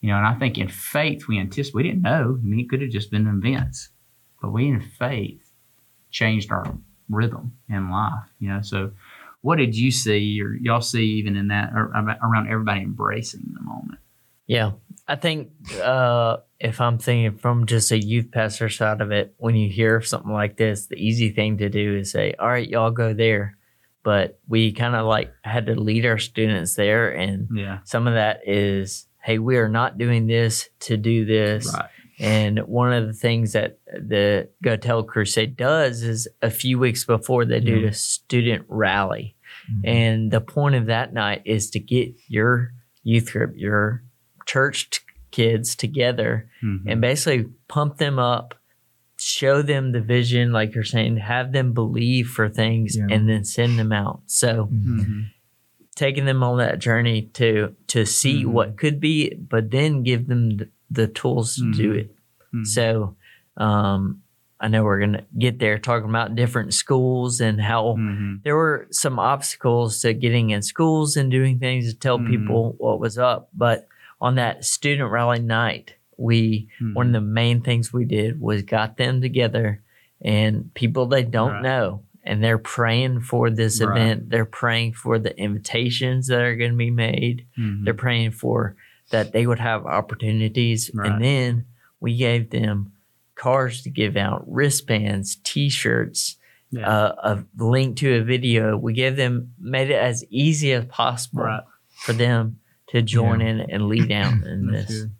You 0.00 0.10
know, 0.10 0.18
and 0.18 0.26
I 0.26 0.34
think 0.34 0.58
in 0.58 0.68
faith 0.68 1.26
we 1.26 1.38
anticipate. 1.38 1.74
We 1.74 1.82
didn't 1.84 2.02
know. 2.02 2.38
I 2.40 2.44
mean, 2.44 2.60
it 2.60 2.68
could 2.68 2.82
have 2.82 2.90
just 2.90 3.10
been 3.10 3.26
events, 3.26 3.88
but 4.42 4.52
we 4.52 4.68
in 4.68 4.80
faith 4.80 5.52
changed 6.10 6.52
our 6.52 6.76
rhythm 7.08 7.52
in 7.68 7.90
life. 7.90 8.24
You 8.38 8.48
know, 8.50 8.60
so 8.62 8.92
what 9.40 9.56
did 9.56 9.76
you 9.76 9.90
see, 9.90 10.40
or 10.42 10.52
y'all 10.54 10.80
see 10.80 11.04
even 11.14 11.34
in 11.36 11.48
that, 11.48 11.72
or 11.72 11.86
around 12.22 12.48
everybody 12.48 12.82
embracing 12.82 13.52
the 13.54 13.62
moment? 13.62 14.00
Yeah, 14.46 14.72
I 15.08 15.16
think 15.16 15.50
uh, 15.82 16.38
if 16.58 16.80
I'm 16.80 16.98
thinking 16.98 17.38
from 17.38 17.66
just 17.66 17.92
a 17.92 17.98
youth 17.98 18.30
pastor 18.32 18.68
side 18.68 19.00
of 19.00 19.12
it, 19.12 19.34
when 19.38 19.54
you 19.54 19.68
hear 19.70 20.00
something 20.02 20.32
like 20.32 20.56
this, 20.56 20.86
the 20.86 20.96
easy 20.96 21.30
thing 21.30 21.58
to 21.58 21.68
do 21.68 21.96
is 21.98 22.10
say, 22.10 22.34
"All 22.38 22.48
right, 22.48 22.68
y'all 22.68 22.90
go 22.90 23.12
there," 23.14 23.56
but 24.02 24.40
we 24.48 24.72
kind 24.72 24.96
of 24.96 25.06
like 25.06 25.32
had 25.42 25.66
to 25.66 25.74
lead 25.80 26.06
our 26.06 26.18
students 26.18 26.74
there, 26.74 27.10
and 27.10 27.48
Yeah, 27.54 27.78
some 27.84 28.06
of 28.08 28.14
that 28.14 28.40
is, 28.48 29.06
"Hey, 29.22 29.38
we 29.38 29.56
are 29.58 29.68
not 29.68 29.96
doing 29.98 30.26
this 30.26 30.68
to 30.80 30.96
do 30.96 31.24
this." 31.24 31.72
right. 31.72 31.88
And 32.18 32.60
one 32.60 32.94
of 32.94 33.06
the 33.06 33.12
things 33.12 33.52
that 33.52 33.78
the 33.92 34.48
Go 34.62 34.76
Tell 34.76 35.02
Crusade 35.02 35.54
does 35.54 36.02
is 36.02 36.26
a 36.40 36.50
few 36.50 36.78
weeks 36.78 37.04
before 37.04 37.44
they 37.44 37.60
do 37.60 37.76
Yeah. 37.80 37.88
the 37.88 37.92
student 37.92 38.64
rally. 38.68 39.36
Mhm. 39.70 39.86
And 39.86 40.30
the 40.30 40.40
point 40.40 40.76
of 40.76 40.86
that 40.86 41.12
night 41.12 41.42
is 41.44 41.68
to 41.72 41.78
get 41.78 42.14
your 42.26 42.72
youth 43.02 43.30
group, 43.32 43.52
your 43.54 44.02
church 44.46 44.90
t- 44.90 44.98
kids 45.30 45.74
together 45.76 46.48
Mhm. 46.62 46.82
and 46.86 47.00
basically 47.00 47.50
pump 47.68 47.98
them 47.98 48.18
up, 48.18 48.54
show 49.18 49.60
them 49.62 49.92
the 49.92 50.00
vision, 50.00 50.52
like 50.52 50.74
you're 50.74 50.84
saying, 50.84 51.16
have 51.18 51.52
them 51.52 51.72
believe 51.72 52.28
for 52.28 52.48
things, 52.48 52.96
Yeah. 52.96 53.06
and 53.10 53.28
then 53.28 53.44
send 53.44 53.78
them 53.78 53.92
out. 53.92 54.22
So 54.26 54.66
Mhm. 54.72 54.98
Mhm. 55.00 55.24
taking 55.94 56.26
them 56.26 56.42
on 56.42 56.58
that 56.58 56.78
journey 56.78 57.22
to 57.34 57.74
to 57.88 58.04
see 58.06 58.44
Mhm. 58.44 58.48
what 58.52 58.76
could 58.76 59.00
be, 59.00 59.34
but 59.34 59.70
then 59.70 60.02
give 60.02 60.26
them 60.26 60.56
the, 60.58 60.68
the 60.90 61.06
tools 61.08 61.56
to 61.56 61.72
do 61.72 61.92
Mhm. 61.92 61.98
it. 61.98 62.16
Mhm. 62.54 62.66
So 62.66 63.16
um, 63.58 64.20
I 64.60 64.68
know 64.68 64.84
we're 64.84 65.00
gonna 65.00 65.24
get 65.38 65.58
there 65.58 65.78
talking 65.78 66.08
about 66.10 66.34
different 66.34 66.74
schools 66.74 67.40
and 67.40 67.58
how 67.60 67.96
Mhm. 67.98 68.42
there 68.44 68.54
were 68.56 68.86
some 68.90 69.18
obstacles 69.18 70.00
to 70.00 70.12
getting 70.12 70.50
in 70.50 70.60
schools 70.62 71.16
and 71.16 71.30
doing 71.30 71.58
things 71.58 71.90
to 71.92 71.98
tell 71.98 72.18
Mhm. 72.18 72.26
people 72.28 72.74
what 72.78 73.00
was 73.00 73.16
up. 73.18 73.48
But 73.54 73.86
on 74.20 74.36
that 74.36 74.64
student 74.64 75.10
rally 75.10 75.38
night, 75.40 75.94
we 76.16 76.68
Mhm. 76.80 76.94
one 76.94 77.06
of 77.08 77.12
the 77.12 77.20
main 77.20 77.60
things 77.60 77.92
we 77.92 78.04
did 78.04 78.40
was 78.40 78.62
got 78.62 78.96
them 78.96 79.20
together 79.20 79.82
and 80.22 80.72
people 80.74 81.06
they 81.06 81.22
don't 81.22 81.52
Right. 81.54 81.62
know 81.62 82.02
and 82.24 82.42
they're 82.42 82.58
praying 82.58 83.20
for 83.20 83.50
this 83.50 83.80
Right. 83.82 83.96
event. 84.00 84.30
They're 84.30 84.44
praying 84.46 84.94
for 84.94 85.18
the 85.18 85.38
invitations 85.38 86.26
that 86.28 86.40
are 86.42 86.56
going 86.56 86.72
to 86.72 86.76
be 86.76 86.90
made. 86.90 87.44
Mhm. 87.58 87.84
They're 87.84 87.94
praying 87.94 88.30
for 88.32 88.76
that 89.10 89.32
they 89.32 89.46
would 89.46 89.60
have 89.60 89.84
opportunities. 89.86 90.90
Right. 90.94 91.12
And 91.12 91.22
then 91.22 91.64
we 92.00 92.16
gave 92.16 92.50
them 92.50 92.92
cards 93.34 93.82
to 93.82 93.90
give 93.90 94.16
out, 94.16 94.42
wristbands, 94.50 95.36
t-shirts, 95.44 96.38
Yeah. 96.70 96.88
uh, 96.88 97.44
a 97.58 97.62
link 97.62 97.96
to 97.98 98.14
a 98.14 98.24
video. 98.24 98.76
We 98.76 98.92
gave 98.94 99.16
them 99.16 99.52
made 99.60 99.90
it 99.90 100.00
as 100.00 100.24
easy 100.30 100.72
as 100.72 100.86
possible 100.86 101.60
for 101.98 102.12
them 102.14 102.56
to 102.88 103.02
join 103.02 103.40
Yeah. 103.40 103.46
in 103.48 103.60
and 103.70 103.86
lead 103.88 104.10
out 104.12 104.32
in 104.46 104.70
this. 104.70 104.86
good. 105.02 105.10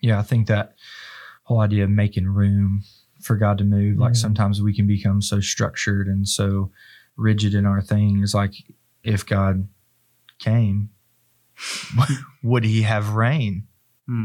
yeah, 0.00 0.18
I 0.18 0.22
think 0.22 0.46
that 0.48 0.74
whole 1.44 1.60
idea 1.60 1.84
of 1.84 1.90
making 1.90 2.26
room 2.28 2.82
for 3.22 3.36
God 3.36 3.58
to 3.58 3.64
move, 3.64 3.98
like 3.98 4.14
sometimes 4.14 4.62
we 4.62 4.74
can 4.74 4.86
become 4.86 5.20
so 5.20 5.40
structured 5.40 6.06
and 6.06 6.26
so 6.28 6.70
rigid 7.16 7.54
in 7.54 7.66
our 7.66 7.82
things. 7.82 8.34
Like 8.34 8.54
if 9.02 9.26
God 9.26 9.68
came, 10.38 10.90
would 12.42 12.64
he 12.64 12.82
have 12.82 13.10
rain 13.14 13.66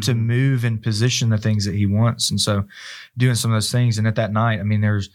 to 0.01 0.13
Mhm. 0.13 0.17
move 0.17 0.63
and 0.63 0.81
position 0.81 1.29
the 1.29 1.37
things 1.37 1.65
that 1.65 1.75
he 1.75 1.85
wants? 1.85 2.29
And 2.31 2.39
so 2.39 2.65
doing 3.17 3.35
some 3.35 3.51
of 3.51 3.55
those 3.55 3.71
things. 3.71 3.97
And 3.97 4.07
at 4.07 4.15
that 4.15 4.31
night, 4.31 4.59
I 4.59 4.63
mean, 4.63 4.81
there's 4.81 5.09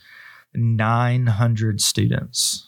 900 0.55 1.81
students 1.81 2.67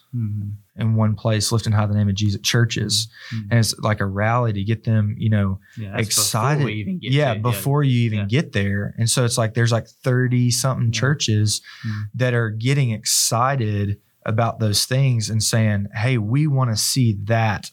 in 0.76 0.94
one 0.94 1.14
place 1.14 1.50
lifting 1.52 1.72
high 1.72 1.86
the 1.86 1.94
name 1.94 2.08
of 2.08 2.14
Jesus 2.14 2.40
churches. 2.42 3.08
Mhm. 3.34 3.40
And 3.50 3.58
it's 3.60 3.78
like 3.78 4.00
a 4.00 4.06
rally 4.06 4.52
to 4.52 4.62
get 4.62 4.84
them, 4.84 5.14
you 5.18 5.30
know, 5.30 5.58
Yeah, 5.78 5.92
that's 5.96 6.08
before 6.08 6.22
excited. 6.22 6.68
even 6.68 6.98
get 6.98 7.12
yeah, 7.12 7.32
to 7.32 7.38
it. 7.38 7.42
before 7.42 7.82
you 7.82 8.00
even 8.02 8.18
Yeah. 8.20 8.24
get 8.26 8.52
there. 8.52 8.94
And 8.98 9.08
so 9.08 9.24
it's 9.24 9.38
like 9.38 9.54
there's 9.54 9.72
like 9.72 9.86
30 9.88 10.50
something 10.50 10.88
Yeah. 10.92 11.00
churches 11.00 11.62
Mhm. 11.86 12.02
that 12.14 12.34
are 12.34 12.50
getting 12.50 12.90
excited 12.90 13.98
about 14.26 14.60
those 14.60 14.84
things 14.84 15.30
and 15.30 15.42
saying, 15.42 15.86
Hey, 15.94 16.18
we 16.18 16.46
want 16.46 16.70
to 16.70 16.76
see 16.76 17.18
that. 17.24 17.70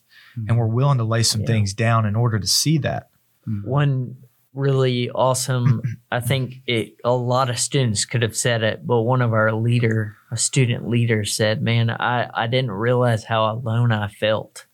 And 0.48 0.58
we're 0.58 0.68
willing 0.68 0.98
to 1.00 1.04
lay 1.04 1.24
some 1.24 1.42
Yeah. 1.42 1.48
things 1.48 1.74
down 1.74 2.06
in 2.06 2.16
order 2.16 2.40
to 2.40 2.48
see 2.48 2.78
that. 2.78 3.10
Mhm. 3.48 3.66
One 3.66 4.16
really 4.54 5.10
awesome, 5.10 5.82
I 6.12 6.20
think 6.20 6.56
it, 6.68 6.96
a 7.04 7.12
lot 7.14 7.50
of 7.50 7.60
students 7.60 8.06
could 8.06 8.22
have 8.22 8.36
said 8.36 8.64
it, 8.64 8.86
but 8.86 9.02
one 9.02 9.22
of 9.22 9.34
our 9.34 9.54
leader, 9.54 10.16
a 10.32 10.38
student 10.38 10.88
leader 10.90 11.24
said, 11.24 11.62
man, 11.62 11.90
I, 11.90 12.30
I 12.34 12.48
didn't 12.48 12.72
realize 12.72 13.24
how 13.26 13.52
alone 13.52 13.92
I 13.92 14.08
felt 14.08 14.66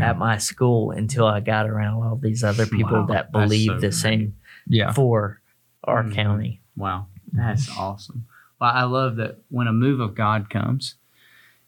at 0.00 0.18
my 0.18 0.38
school 0.38 0.90
until 0.90 1.24
I 1.24 1.38
got 1.38 1.68
around 1.68 2.02
all 2.02 2.16
these 2.16 2.42
other 2.42 2.66
people 2.66 2.98
Wow, 3.02 3.06
that 3.06 3.30
believe 3.30 3.66
so 3.68 3.74
the 3.74 3.80
great. 3.88 3.94
same 3.94 4.36
Yeah. 4.66 4.92
for 4.92 5.40
our 5.84 6.02
Mhm. 6.02 6.12
county. 6.14 6.60
Wow, 6.76 7.06
that's 7.32 7.68
awesome. 7.70 8.26
Well, 8.60 8.70
I 8.74 8.82
love 8.84 9.14
that 9.16 9.38
when 9.50 9.68
a 9.68 9.72
move 9.72 10.00
of 10.00 10.16
God 10.16 10.50
comes 10.50 10.96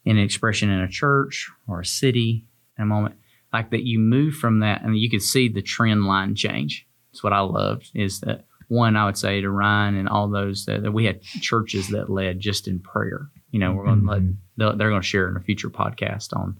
in 0.05 0.19
an 0.19 0.25
expression 0.25 0.71
in 0.71 0.81
a 0.81 0.89
church 0.89 1.49
or 1.69 1.81
a 1.81 1.85
city, 1.87 2.47
in 2.77 2.83
a 2.83 2.87
moment, 2.87 3.15
like 3.53 3.71
that 3.71 3.85
you 3.87 3.99
move 4.01 4.35
from 4.35 4.59
that 4.59 4.83
and 4.83 4.99
you 4.99 5.09
could 5.09 5.23
see 5.23 5.49
the 5.49 5.63
trend 5.63 6.05
line 6.05 6.35
change. 6.35 6.85
What 7.23 7.33
I 7.33 7.41
loved 7.41 7.91
is 7.95 8.21
that 8.21 8.45
one, 8.69 8.97
I 8.97 9.07
would 9.07 9.17
say 9.17 9.41
to 9.41 9.51
Ryan 9.51 9.97
and 9.97 10.09
all 10.09 10.29
those 10.29 10.67
that, 10.67 10.83
that 10.83 10.93
we 10.93 11.05
had 11.05 11.23
churches 11.23 11.89
that 11.89 12.11
led 12.11 12.41
just 12.41 12.67
in 12.67 12.81
prayer. 12.81 13.29
You 13.53 13.61
know, 13.61 13.73
we're 13.73 13.85
going 13.87 14.01
to 14.01 14.07
let, 14.11 14.23
Mhm. 14.23 14.37
they'll- 14.57 14.77
they're 14.77 14.91
going 14.91 15.01
to 15.03 15.07
share 15.07 15.29
in 15.29 15.37
a 15.37 15.41
future 15.41 15.71
podcast 15.71 16.37
on, 16.37 16.57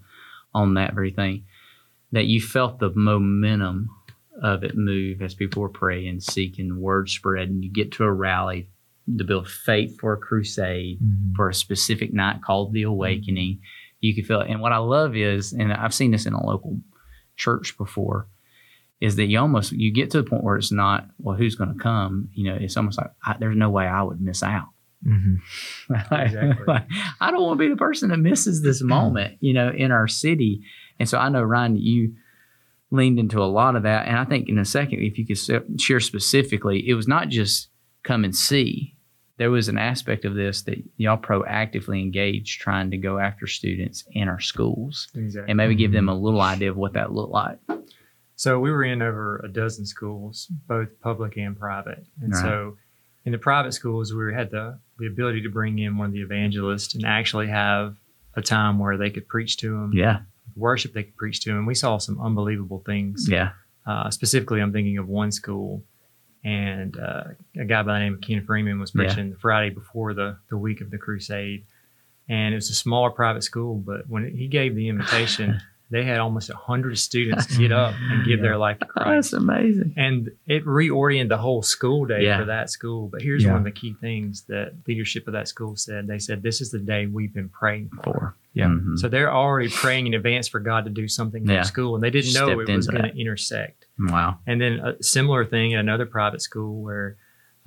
on 0.53 0.75
that 0.75 0.93
very 0.95 1.11
thing 1.11 1.43
that 2.13 2.25
you 2.25 2.39
felt 2.41 2.79
the 2.79 2.91
momentum 2.91 3.89
of 4.41 4.63
it 4.63 4.77
move 4.77 5.21
as 5.21 5.33
people 5.33 5.61
were 5.61 5.67
praying, 5.69 6.21
seeking, 6.21 6.79
word 6.79 7.09
spread, 7.09 7.49
and 7.49 7.63
you 7.63 7.69
get 7.69 7.91
to 7.93 8.03
a 8.05 8.11
rally 8.11 8.69
to 9.17 9.23
build 9.23 9.47
faith 9.49 9.99
for 9.99 10.13
a 10.13 10.17
crusade 10.17 10.99
Mhm. 11.01 11.35
for 11.35 11.49
a 11.49 11.53
specific 11.53 12.13
night 12.13 12.41
called 12.41 12.71
the 12.73 12.83
Awakening. 12.83 13.59
You 13.99 14.13
can 14.15 14.23
feel 14.23 14.41
it. 14.41 14.49
And 14.49 14.61
what 14.61 14.71
I 14.71 14.77
love 14.77 15.15
is, 15.15 15.51
and 15.53 15.73
I've 15.73 15.93
seen 15.93 16.11
this 16.11 16.25
in 16.25 16.33
a 16.33 16.45
local 16.45 16.79
church 17.35 17.77
before, 17.77 18.27
is 19.01 19.15
that 19.17 19.25
you 19.25 19.39
almost 19.39 19.71
you 19.71 19.91
get 19.91 20.09
to 20.11 20.21
the 20.21 20.29
point 20.29 20.43
where 20.43 20.55
it's 20.57 20.71
not 20.71 21.07
well 21.19 21.35
who's 21.35 21.55
going 21.55 21.71
to 21.73 21.79
come 21.79 22.29
you 22.33 22.49
know 22.49 22.57
it's 22.59 22.75
almost 22.77 22.97
like 22.97 23.11
I, 23.25 23.35
there's 23.39 23.55
no 23.55 23.69
way 23.69 23.85
i 23.85 24.01
would 24.01 24.19
miss 24.21 24.41
out 24.43 24.67
Mhm. 25.07 25.37
Exactly. 25.89 26.65
Like, 26.67 26.87
I 27.21 27.29
don't 27.31 27.43
want 27.43 27.59
to 27.59 27.65
be 27.65 27.69
the 27.69 27.77
person 27.77 28.09
that 28.09 28.17
misses 28.17 28.63
this 28.63 28.81
moment, 28.81 29.37
you 29.39 29.53
know, 29.53 29.69
in 29.69 29.91
our 29.91 30.07
city. 30.07 30.61
And 30.99 31.07
so 31.07 31.19
I 31.19 31.29
know, 31.29 31.43
Ryan, 31.43 31.77
you 31.77 32.13
leaned 32.89 33.19
into 33.19 33.39
a 33.41 33.45
lot 33.45 33.75
of 33.75 33.83
that. 33.83 34.07
And 34.07 34.17
I 34.17 34.25
think 34.25 34.49
in 34.49 34.57
a 34.57 34.65
second, 34.65 35.01
if 35.03 35.17
you 35.19 35.25
could 35.25 35.79
share 35.79 35.99
specifically, 35.99 36.89
it 36.89 36.95
was 36.95 37.07
not 37.07 37.29
just 37.29 37.69
come 38.03 38.23
and 38.23 38.35
see. 38.35 38.95
There 39.37 39.51
was 39.51 39.67
an 39.69 39.77
aspect 39.77 40.25
of 40.25 40.33
this 40.33 40.63
that 40.63 40.83
y'all 40.97 41.15
proactively 41.17 42.01
engaged 42.01 42.59
trying 42.59 42.89
to 42.89 42.97
go 42.97 43.19
after 43.19 43.45
students 43.45 44.03
in 44.13 44.27
our 44.27 44.39
schools 44.39 45.09
Exactly. 45.13 45.51
and 45.51 45.57
maybe 45.57 45.75
give 45.75 45.91
them 45.91 46.09
a 46.09 46.15
little 46.15 46.41
idea 46.41 46.71
of 46.71 46.75
what 46.77 46.93
that 46.93 47.11
looked 47.13 47.31
like. 47.33 47.59
So 48.37 48.59
we 48.59 48.71
were 48.71 48.83
in 48.83 49.01
over 49.01 49.37
a 49.43 49.47
dozen 49.49 49.85
schools, 49.85 50.47
both 50.67 50.89
public 51.01 51.37
and 51.37 51.57
private. 51.59 52.05
And 52.21 52.31
Right. 52.33 52.41
so 52.41 52.77
in 53.25 53.31
the 53.31 53.37
private 53.39 53.73
schools, 53.73 54.13
we 54.13 54.31
had 54.33 54.51
the, 54.51 54.79
the 54.99 55.07
ability 55.07 55.41
to 55.41 55.49
bring 55.49 55.79
in 55.79 55.97
one 55.97 56.05
of 56.05 56.13
the 56.13 56.21
evangelists 56.21 56.93
and 56.95 57.03
actually 57.03 57.47
have 57.47 57.95
a 58.35 58.41
time 58.41 58.77
where 58.77 58.95
they 58.95 59.09
could 59.09 59.27
preach 59.27 59.57
to 59.57 59.71
them, 59.71 59.91
Yeah. 59.93 60.19
worship 60.55 60.93
they 60.93 61.03
could 61.03 61.17
preach 61.17 61.41
to 61.41 61.49
them. 61.49 61.57
And 61.59 61.67
we 61.67 61.73
saw 61.73 61.97
some 61.97 62.21
unbelievable 62.21 62.83
things. 62.85 63.27
Yeah. 63.27 63.51
Uh, 63.87 64.11
specifically, 64.11 64.61
I'm 64.61 64.71
thinking 64.71 64.99
of 64.99 65.07
one 65.07 65.31
school, 65.31 65.83
and 66.43 66.97
uh, 66.99 67.23
a 67.59 67.65
guy 67.65 67.81
by 67.81 67.93
the 67.93 67.99
name 67.99 68.13
of 68.15 68.21
Ken 68.21 68.45
Freeman 68.45 68.79
was 68.79 68.91
Yeah. 68.93 69.05
preaching 69.05 69.31
the 69.31 69.37
Friday 69.37 69.71
before 69.71 70.13
the, 70.13 70.37
the 70.49 70.57
week 70.57 70.81
of 70.81 70.91
the 70.91 70.99
crusade. 70.99 71.65
And 72.29 72.53
it 72.53 72.57
was 72.57 72.69
a 72.69 72.73
smaller 72.75 73.09
private 73.09 73.43
school, 73.43 73.77
but 73.79 74.07
when 74.07 74.29
he 74.35 74.47
gave 74.47 74.75
the 74.75 74.89
invitation, 74.89 75.59
they 75.89 76.03
had 76.03 76.19
almost 76.19 76.49
100 76.49 76.97
students 76.99 77.45
get 77.57 77.71
up 77.71 77.93
and 77.97 78.25
give 78.25 78.41
their 78.41 78.57
life 78.57 78.79
to 78.79 78.85
Christ. 78.87 79.31
That's 79.31 79.33
amazing. 79.33 79.93
And 79.95 80.31
it 80.45 80.65
reoriented 80.65 81.29
the 81.29 81.37
whole 81.37 81.61
school 81.61 82.05
day 82.05 82.23
Yeah. 82.25 82.39
for 82.39 82.45
that 82.45 82.69
school. 82.69 83.07
But 83.11 83.21
here's 83.21 83.43
Yeah. 83.43 83.51
one 83.51 83.59
of 83.59 83.63
the 83.63 83.71
key 83.71 83.95
things 84.01 84.43
that 84.49 84.73
leadership 84.87 85.27
of 85.27 85.33
that 85.33 85.47
school 85.47 85.75
said. 85.75 86.07
They 86.07 86.19
said, 86.19 86.43
This 86.43 86.59
is 86.61 86.71
the 86.71 86.79
day 86.79 87.05
we've 87.05 87.33
been 87.33 87.49
praying 87.49 87.89
for. 87.95 88.03
For. 88.03 88.35
Yeah. 88.53 88.67
Mhm. 88.67 88.97
So 88.97 89.07
they're 89.07 89.31
already 89.33 89.69
praying 89.69 90.07
in 90.07 90.13
advance 90.13 90.47
for 90.47 90.59
God 90.59 90.83
to 90.85 90.89
do 90.89 91.07
something 91.07 91.43
in 91.43 91.47
Yeah. 91.49 91.55
their 91.57 91.63
school, 91.65 91.95
and 91.95 92.03
they 92.03 92.09
didn't 92.09 92.33
know 92.33 92.49
it 92.59 92.67
was 92.67 92.87
going 92.87 93.03
to 93.03 93.15
intersect. 93.17 93.85
Wow. 93.99 94.39
And 94.47 94.59
then 94.59 94.79
a 94.79 95.01
similar 95.03 95.45
thing 95.45 95.73
at 95.73 95.79
another 95.79 96.05
private 96.05 96.41
school 96.41 96.81
where, 96.81 97.17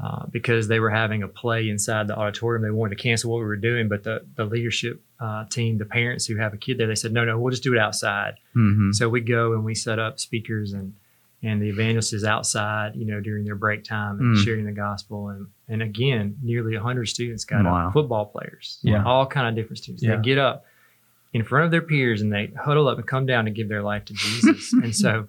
uh, 0.03 0.27
because 0.31 0.69
they 0.69 0.81
were 0.81 0.91
having 0.91 1.23
a 1.23 1.29
play 1.29 1.69
inside 1.69 2.07
the 2.07 2.17
auditorium, 2.17 2.63
they 2.63 2.71
wanted 2.71 2.97
to 2.97 3.03
cancel 3.03 3.31
what 3.31 3.39
we 3.39 3.45
were 3.45 3.57
doing. 3.57 3.89
But 3.89 4.03
the, 4.05 4.25
the 4.37 4.45
leadership 4.45 5.03
uh, 5.21 5.45
team, 5.51 5.79
the 5.79 5.85
parents 5.85 6.25
who 6.27 6.37
have 6.37 6.55
a 6.55 6.57
kid 6.57 6.79
there, 6.79 6.87
they 6.87 6.95
said, 6.95 7.13
no, 7.13 7.25
no, 7.25 7.39
we'll 7.39 7.51
just 7.51 7.63
do 7.63 7.73
it 7.75 7.79
outside. 7.79 8.35
hmm 8.55 8.93
So 8.93 9.09
we 9.09 9.21
go 9.21 9.53
and 9.53 9.65
we 9.65 9.75
set 9.75 9.99
up 9.99 10.19
speakers 10.19 10.73
and 10.73 10.95
and 11.43 11.63
the 11.63 11.71
evangelist 11.71 12.13
is 12.13 12.23
outside, 12.23 12.95
you 12.97 13.07
know, 13.07 13.19
during 13.19 13.45
their 13.47 13.55
break 13.55 13.83
time 13.83 14.21
and 14.21 14.37
Mm. 14.37 14.45
sharing 14.45 14.67
the 14.67 14.73
gospel. 14.73 15.29
And 15.29 15.47
and 15.69 15.83
again, 15.83 16.37
nearly 16.43 16.77
hundred 16.77 17.07
students 17.07 17.45
got 17.47 17.65
Wow. 17.65 17.87
up, 17.89 17.93
football 17.95 18.27
players, 18.27 18.79
Yeah. 18.83 19.03
all 19.05 19.27
kind 19.27 19.49
of 19.49 19.55
different 19.55 19.79
students. 19.79 20.03
Yeah. 20.03 20.17
They 20.17 20.23
get 20.23 20.39
up 20.39 20.65
in 21.33 21.43
front 21.45 21.65
of 21.67 21.71
their 21.71 21.81
peers 21.83 22.21
and 22.23 22.31
they 22.33 22.53
huddle 22.59 22.89
up 22.89 22.99
and 22.99 23.07
come 23.07 23.25
down 23.25 23.45
to 23.47 23.51
give 23.51 23.69
their 23.69 23.83
life 23.83 24.05
to 24.07 24.15
Jesus. 24.15 24.73
and 24.85 24.95
so 24.95 25.29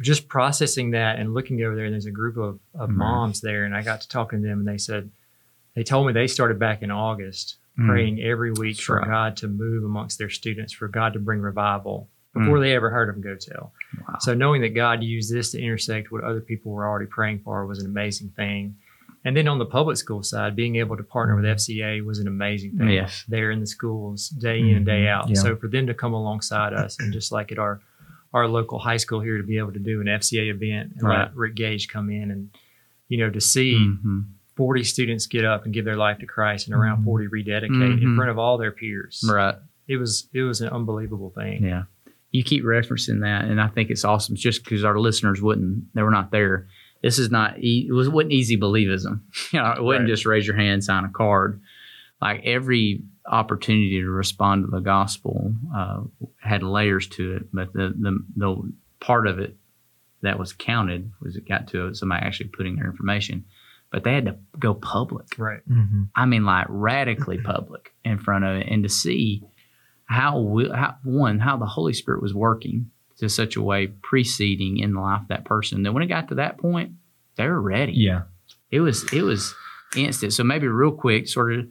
just 0.00 0.28
processing 0.28 0.90
that 0.92 1.18
and 1.18 1.34
looking 1.34 1.62
over 1.62 1.74
there, 1.74 1.84
and 1.86 1.92
there's 1.92 2.06
a 2.06 2.10
group 2.10 2.36
of, 2.36 2.58
of 2.74 2.90
Mhm. 2.90 2.94
moms 2.96 3.40
there, 3.40 3.64
and 3.64 3.74
I 3.74 3.82
got 3.82 4.00
to 4.02 4.08
talking 4.08 4.42
to 4.42 4.48
them, 4.48 4.60
and 4.60 4.68
they 4.68 4.78
said, 4.78 5.10
they 5.74 5.82
told 5.82 6.06
me 6.06 6.12
they 6.12 6.26
started 6.26 6.58
back 6.58 6.82
in 6.82 6.90
August 6.90 7.56
Mm. 7.78 7.86
praying 7.86 8.20
every 8.22 8.52
week 8.52 8.78
for 8.80 8.96
Right. 8.96 9.06
God 9.08 9.36
to 9.38 9.48
move 9.48 9.82
amongst 9.82 10.18
their 10.18 10.28
students, 10.28 10.72
for 10.74 10.88
God 10.88 11.14
to 11.14 11.18
bring 11.18 11.40
revival 11.40 12.08
before 12.34 12.60
they 12.60 12.74
ever 12.74 12.90
heard 12.90 13.08
of 13.08 13.20
Go 13.22 13.34
Tell. 13.34 13.72
Wow. 14.06 14.16
So 14.20 14.34
knowing 14.34 14.60
that 14.62 14.74
God 14.74 15.02
used 15.02 15.32
this 15.32 15.50
to 15.52 15.60
intersect 15.60 16.12
what 16.12 16.22
other 16.22 16.40
people 16.42 16.72
were 16.72 16.86
already 16.86 17.06
praying 17.06 17.38
for 17.40 17.64
was 17.66 17.78
an 17.82 17.86
amazing 17.86 18.28
thing. 18.36 18.76
And 19.24 19.34
then 19.36 19.48
on 19.48 19.58
the 19.58 19.64
public 19.66 19.96
school 19.96 20.22
side, 20.22 20.54
being 20.56 20.76
able 20.76 20.96
to 20.96 21.02
partner 21.02 21.34
with 21.36 21.44
FCA 21.46 22.00
was 22.02 22.18
an 22.18 22.26
amazing 22.28 22.76
thing. 22.76 22.88
Yes. 22.90 23.24
They're 23.28 23.50
in 23.50 23.60
the 23.60 23.66
schools 23.66 24.28
day 24.28 24.58
in 24.60 24.76
and 24.76 24.84
day 24.86 25.04
Mhm. 25.04 25.08
out. 25.08 25.28
Yeah. 25.28 25.36
So 25.36 25.56
for 25.56 25.68
them 25.68 25.86
to 25.86 25.94
come 25.94 26.12
alongside 26.12 26.72
us 26.74 26.98
and 26.98 27.12
just 27.12 27.32
like 27.32 27.52
at 27.52 27.58
our 27.58 27.80
our 28.32 28.48
local 28.48 28.78
high 28.78 28.96
school 28.96 29.20
here 29.20 29.36
to 29.38 29.42
be 29.44 29.58
able 29.58 29.72
to 29.72 29.78
do 29.78 30.00
an 30.00 30.06
FCA 30.08 30.50
event 30.50 30.92
and 30.96 31.02
Right. 31.02 31.18
let 31.24 31.36
Rick 31.36 31.54
Gage 31.56 31.88
come 31.88 32.10
in 32.10 32.30
and 32.30 32.50
you 33.08 33.18
know 33.18 33.30
to 33.30 33.40
see 33.40 33.74
Mhm. 33.76 34.24
40 34.56 34.84
students 34.84 35.26
get 35.26 35.44
up 35.44 35.64
and 35.64 35.72
give 35.74 35.84
their 35.84 35.96
life 35.96 36.18
to 36.18 36.26
Christ 36.26 36.66
and 36.68 36.74
around 36.76 37.00
Mhm. 37.00 37.04
40 37.04 37.26
rededicate 37.28 37.72
in 37.74 37.98
Mhm. 38.00 38.16
front 38.16 38.30
of 38.30 38.38
all 38.38 38.58
their 38.58 38.72
peers. 38.72 39.24
Right. 39.30 39.54
It 39.88 39.96
was 39.96 40.28
it 40.32 40.42
was 40.42 40.60
an 40.60 40.68
unbelievable 40.68 41.30
thing. 41.30 41.64
Yeah. 41.64 41.84
You 42.30 42.42
keep 42.42 42.64
referencing 42.64 43.20
that, 43.20 43.44
and 43.44 43.60
I 43.60 43.66
think 43.68 43.90
it's 43.90 44.04
awesome 44.04 44.36
just 44.36 44.64
because 44.64 44.84
our 44.84 44.98
listeners 44.98 45.42
wouldn't, 45.42 45.92
they 45.94 46.02
were 46.02 46.10
not 46.10 46.30
there. 46.30 46.66
This 47.02 47.18
is 47.18 47.30
not, 47.30 47.58
e- 47.62 47.86
it 47.88 47.92
was, 47.92 48.08
wasn't 48.08 48.32
easy 48.32 48.56
believism. 48.56 49.20
You 49.52 49.58
know, 49.60 49.72
it 49.72 49.82
wasn't 49.82 50.04
Right. 50.04 50.08
just 50.12 50.24
raise 50.24 50.46
your 50.46 50.56
hand, 50.56 50.82
sign 50.82 51.04
a 51.04 51.10
card. 51.10 51.60
Like 52.22 52.42
every 52.44 53.02
opportunity 53.26 54.00
to 54.00 54.08
respond 54.08 54.64
to 54.64 54.70
the 54.70 54.80
gospel 54.80 55.54
uh, 55.74 56.02
had 56.40 56.62
layers 56.62 57.08
to 57.08 57.36
it, 57.36 57.48
but 57.52 57.72
the, 57.72 57.92
the, 57.98 58.24
the 58.36 58.72
part 59.00 59.26
of 59.26 59.38
it 59.40 59.56
that 60.22 60.38
was 60.38 60.52
counted 60.52 61.10
was 61.20 61.36
it 61.36 61.48
got 61.48 61.66
to 61.68 61.92
somebody 61.94 62.24
actually 62.24 62.48
putting 62.48 62.76
their 62.76 62.86
information, 62.86 63.44
but 63.90 64.04
they 64.04 64.14
had 64.14 64.26
to 64.26 64.36
go 64.56 64.72
public. 64.72 65.26
Right. 65.36 65.68
Mhm. 65.68 66.08
I 66.14 66.26
mean, 66.26 66.44
like 66.44 66.66
radically 66.68 67.38
public 67.44 67.92
in 68.04 68.18
front 68.18 68.44
of 68.44 68.56
it, 68.56 68.68
and 68.68 68.84
to 68.84 68.88
see 68.88 69.42
how, 70.04 70.38
we, 70.40 70.68
how 70.68 70.96
one 71.02 71.40
how 71.40 71.56
the 71.56 71.66
Holy 71.66 71.92
Spirit 71.92 72.22
was 72.22 72.34
working 72.34 72.90
to 73.18 73.28
such 73.28 73.56
a 73.56 73.62
way 73.62 73.88
preceding 73.88 74.78
in 74.78 74.94
the 74.94 75.00
life 75.00 75.22
of 75.22 75.28
that 75.28 75.44
person 75.44 75.82
that 75.82 75.92
when 75.92 76.02
it 76.02 76.06
got 76.06 76.28
to 76.28 76.36
that 76.36 76.58
point, 76.58 76.92
they 77.36 77.46
were 77.46 77.60
ready. 77.60 77.92
Yeah. 77.94 78.22
It 78.70 78.80
was 78.80 79.12
it 79.12 79.22
was 79.22 79.54
instant. 79.96 80.32
So 80.32 80.44
maybe 80.44 80.68
real 80.68 80.92
quick, 80.92 81.28
sort 81.28 81.52
of 81.52 81.66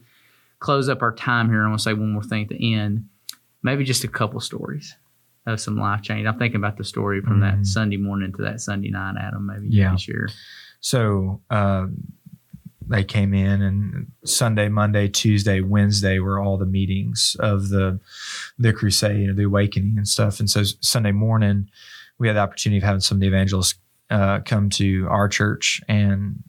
close 0.62 0.88
up 0.88 1.02
our 1.02 1.12
time 1.14 1.48
here. 1.48 1.60
I'm 1.62 1.68
gonna 1.68 1.78
say 1.78 1.92
one 1.92 2.12
more 2.12 2.22
thing 2.22 2.42
at 2.44 2.48
the 2.48 2.74
end. 2.74 3.06
Maybe 3.62 3.84
just 3.84 4.04
a 4.04 4.08
couple 4.08 4.38
stories 4.40 4.94
of 5.46 5.60
some 5.60 5.76
life 5.76 6.02
change. 6.02 6.26
I'm 6.26 6.38
thinking 6.38 6.56
about 6.56 6.76
the 6.76 6.84
story 6.84 7.20
from 7.20 7.40
that 7.40 7.58
Mhm. 7.58 7.66
Sunday 7.66 7.96
morning 7.96 8.32
to 8.32 8.42
that 8.42 8.60
Sunday 8.60 8.90
night, 8.90 9.16
Adam. 9.18 9.46
Maybe 9.46 9.66
you 9.68 9.80
Yeah. 9.80 9.88
can 9.88 9.98
share. 9.98 10.28
So 10.80 11.40
uh, 11.50 11.88
they 12.88 13.02
came 13.04 13.34
in, 13.34 13.60
and 13.62 14.06
Sunday, 14.24 14.68
Monday, 14.68 15.08
Tuesday, 15.08 15.60
Wednesday 15.60 16.18
were 16.20 16.40
all 16.40 16.58
the 16.58 16.66
meetings 16.66 17.36
of 17.40 17.68
the 17.70 17.98
the 18.58 18.72
crusade 18.72 19.28
or 19.30 19.34
the 19.34 19.44
awakening 19.44 19.96
and 19.96 20.06
stuff. 20.06 20.38
And 20.40 20.48
so 20.48 20.62
Sunday 20.80 21.12
morning, 21.12 21.68
we 22.18 22.28
had 22.28 22.36
the 22.36 22.40
opportunity 22.40 22.78
of 22.78 22.84
having 22.84 23.00
some 23.00 23.16
of 23.16 23.20
the 23.20 23.26
evangelists 23.28 23.74
uh, 24.10 24.40
come 24.40 24.68
to 24.70 25.06
our 25.08 25.28
church, 25.28 25.80
and 25.88 26.42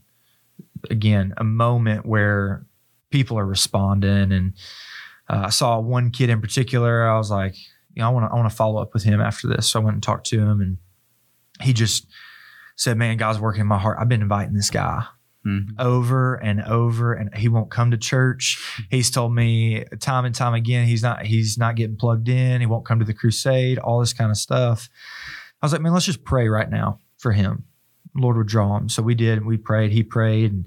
again, 0.91 1.33
a 1.37 1.43
moment 1.43 2.05
where 2.05 2.65
people 3.13 3.37
are 3.37 3.45
responding. 3.45 4.31
And 4.33 4.53
uh, 5.29 5.43
I 5.45 5.49
saw 5.51 5.79
one 5.79 6.09
kid 6.09 6.29
in 6.31 6.41
particular. 6.41 7.07
I 7.07 7.17
was 7.17 7.29
like, 7.31 7.55
you 7.93 8.01
know, 8.01 8.07
I 8.07 8.11
want 8.11 8.25
to 8.29 8.33
I 8.33 8.35
want 8.35 8.49
to 8.49 8.55
follow 8.55 8.81
up 8.81 8.93
with 8.93 9.03
him 9.03 9.21
after 9.21 9.47
this. 9.47 9.69
So 9.69 9.79
I 9.79 9.83
went 9.83 9.93
and 9.93 10.03
talked 10.03 10.25
to 10.27 10.39
him, 10.39 10.59
and 10.59 10.77
he 11.61 11.71
just 11.73 12.07
said, 12.75 12.97
"Man, 12.97 13.15
God's 13.17 13.39
working 13.39 13.61
in 13.61 13.67
my 13.67 13.77
heart. 13.77 13.97
I've 14.01 14.09
been 14.09 14.21
inviting 14.23 14.53
this 14.55 14.69
guy." 14.69 15.05
Mhm. 15.45 15.71
over 15.77 16.35
and 16.35 16.61
over 16.61 17.11
and 17.13 17.35
he 17.35 17.49
won't 17.49 17.69
come 17.69 17.91
to 17.91 17.97
church 17.97 18.45
he's 18.89 19.11
told 19.11 19.35
me 19.35 19.83
time 19.99 20.23
and 20.23 20.33
time 20.33 20.53
again 20.53 20.87
he's 20.87 21.03
not 21.03 21.25
he's 21.25 21.57
not 21.57 21.75
getting 21.75 21.97
plugged 21.97 22.29
in 22.29 22.61
he 22.61 22.65
won't 22.65 22.85
come 22.85 22.97
to 22.99 23.03
the 23.03 23.13
crusade 23.13 23.77
all 23.77 23.99
this 23.99 24.13
kind 24.13 24.31
of 24.31 24.37
stuff 24.37 24.87
i 25.61 25.65
was 25.65 25.73
like 25.73 25.81
man 25.81 25.91
let's 25.91 26.05
just 26.05 26.23
pray 26.23 26.47
right 26.47 26.69
now 26.69 26.97
for 27.17 27.33
him 27.33 27.65
lord 28.15 28.37
would 28.37 28.47
draw 28.47 28.77
him 28.77 28.87
so 28.87 29.03
we 29.03 29.15
did 29.15 29.45
we 29.45 29.57
prayed 29.57 29.91
he 29.91 30.01
prayed 30.01 30.49
and 30.53 30.65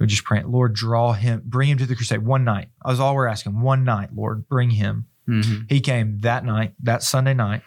we 0.00 0.06
just 0.06 0.24
praying 0.24 0.50
lord 0.50 0.72
draw 0.74 1.12
him 1.12 1.42
bring 1.44 1.68
him 1.68 1.78
to 1.78 1.86
the 1.86 1.94
crusade 1.94 2.24
one 2.24 2.42
night 2.42 2.68
i 2.84 2.90
was 2.90 2.98
all 2.98 3.14
we're 3.14 3.26
asking 3.28 3.60
one 3.60 3.84
night 3.84 4.08
lord 4.14 4.48
bring 4.48 4.70
him 4.70 5.06
Mhm. 5.28 5.66
he 5.70 5.80
came 5.80 6.18
that 6.20 6.44
night 6.44 6.74
that 6.82 7.02
sunday 7.04 7.34
night 7.34 7.62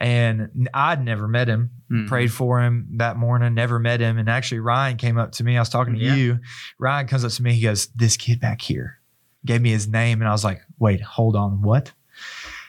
and 0.00 0.68
i'd 0.72 1.04
never 1.04 1.28
met 1.28 1.48
him 1.48 1.70
Mhm. 1.90 2.06
prayed 2.08 2.32
for 2.32 2.60
him 2.62 2.86
that 2.92 3.16
morning, 3.16 3.52
never 3.54 3.80
met 3.80 3.98
him. 3.98 4.16
And 4.16 4.30
actually, 4.30 4.60
Ryan 4.60 4.96
came 4.96 5.18
up 5.18 5.32
to 5.32 5.42
me. 5.44 5.56
I 5.56 5.60
was 5.60 5.68
talking 5.68 5.94
to 5.94 6.00
Yeah. 6.00 6.14
you. 6.14 6.38
Ryan 6.78 7.08
comes 7.08 7.24
up 7.24 7.32
to 7.32 7.42
me. 7.42 7.52
He 7.54 7.62
goes, 7.62 7.88
This 7.88 8.16
kid 8.16 8.38
back 8.38 8.60
here 8.62 9.00
gave 9.44 9.60
me 9.60 9.70
his 9.72 9.88
name. 9.88 10.20
And 10.22 10.28
I 10.28 10.30
was 10.30 10.44
like, 10.44 10.62
Wait, 10.78 11.00
hold 11.00 11.34
on. 11.34 11.62
What? 11.62 11.92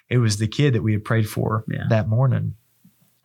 It 0.10 0.18
was 0.18 0.38
the 0.38 0.48
kid 0.48 0.74
that 0.74 0.82
we 0.82 0.94
had 0.94 1.06
prayed 1.06 1.30
for 1.30 1.64
Yeah. 1.70 1.84
that 1.90 2.10
morning. 2.10 2.56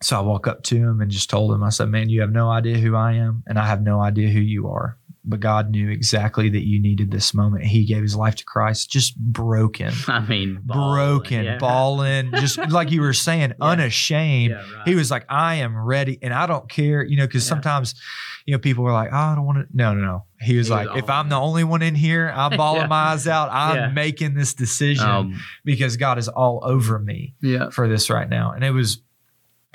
So 0.03 0.17
I 0.19 0.21
walk 0.21 0.45
up 0.45 0.61
to 0.65 0.75
him 0.77 1.01
and 1.01 1.09
just 1.09 1.31
told 1.31 1.51
him, 1.51 1.63
I 1.63 1.69
said, 1.69 1.89
Man, 1.89 2.09
you 2.09 2.21
have 2.21 2.31
no 2.31 2.51
idea 2.51 2.77
who 2.77 2.95
I 2.95 3.13
am, 3.13 3.41
and 3.47 3.57
I 3.57 3.65
have 3.65 3.81
no 3.81 3.99
idea 3.99 4.29
who 4.29 4.39
you 4.39 4.67
are. 4.69 4.97
But 5.29 5.41
God 5.41 5.71
knew 5.71 5.89
exactly 5.89 6.49
that 6.49 6.65
you 6.65 6.81
needed 6.81 7.11
this 7.11 7.33
moment. 7.33 7.65
He 7.65 7.85
gave 7.85 8.01
his 8.01 8.15
life 8.15 8.35
to 8.35 8.45
Christ, 8.45 8.89
just 8.89 9.17
broken, 9.19 9.91
I 10.07 10.21
mean, 10.21 10.59
bawling, 10.63 10.93
broken, 11.17 11.43
yeah. 11.43 11.57
bawling, 11.57 12.31
just 12.35 12.57
like 12.69 12.91
you 12.91 13.01
were 13.01 13.11
saying, 13.13 13.49
Yeah. 13.59 13.65
unashamed 13.67 14.51
Yeah, 14.51 14.57
right. 14.57 14.87
he 14.87 14.95
was 14.95 15.11
like, 15.11 15.25
I 15.27 15.55
am 15.55 15.77
ready. 15.77 16.17
And 16.21 16.33
I 16.33 16.47
don't 16.47 16.69
care, 16.69 17.03
you 17.03 17.17
know, 17.17 17.27
because 17.27 17.45
sometimes, 17.45 17.93
you 18.45 18.53
know, 18.53 18.59
people 18.59 18.85
are 18.87 18.93
like, 18.93 19.09
oh, 19.11 19.17
I 19.17 19.35
don't 19.35 19.45
want 19.45 19.57
to. 19.69 19.75
No, 19.75 19.93
no, 19.93 19.99
no. 19.99 20.25
He 20.39 20.55
was 20.57 20.67
He 20.67 20.73
was 20.73 20.85
like, 20.85 20.97
if 21.03 21.09
I'm 21.09 21.27
the 21.27 21.35
only 21.35 21.65
one 21.65 21.81
in 21.81 21.95
here, 21.95 22.31
I'm 22.35 22.55
bawling 22.55 22.81
Yeah. 22.83 22.87
my 22.87 22.95
eyes 23.11 23.27
out. 23.27 23.49
I'm 23.51 23.93
making 23.93 24.33
this 24.33 24.53
decision 24.53 25.05
Um, 25.09 25.39
because 25.65 25.97
God 25.97 26.17
is 26.17 26.29
all 26.29 26.61
over 26.63 26.99
me 26.99 27.35
for 27.71 27.89
this 27.89 28.09
right 28.09 28.29
now. 28.29 28.51
And 28.53 28.63
it 28.63 28.71
was 28.71 29.01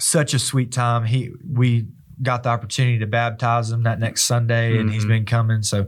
such 0.01 0.33
a 0.33 0.39
sweet 0.39 0.73
time. 0.73 1.05
He, 1.05 1.31
we 1.47 1.89
got 2.23 2.43
the 2.43 2.49
opportunity 2.49 2.99
to 2.99 3.07
baptize 3.07 3.71
him 3.71 3.85
that 3.85 4.01
next 4.01 4.25
Sunday 4.25 4.79
and 4.79 4.91
he's 4.93 5.05
Mhm. 5.05 5.09
been 5.09 5.25
coming. 5.25 5.63
So 5.63 5.87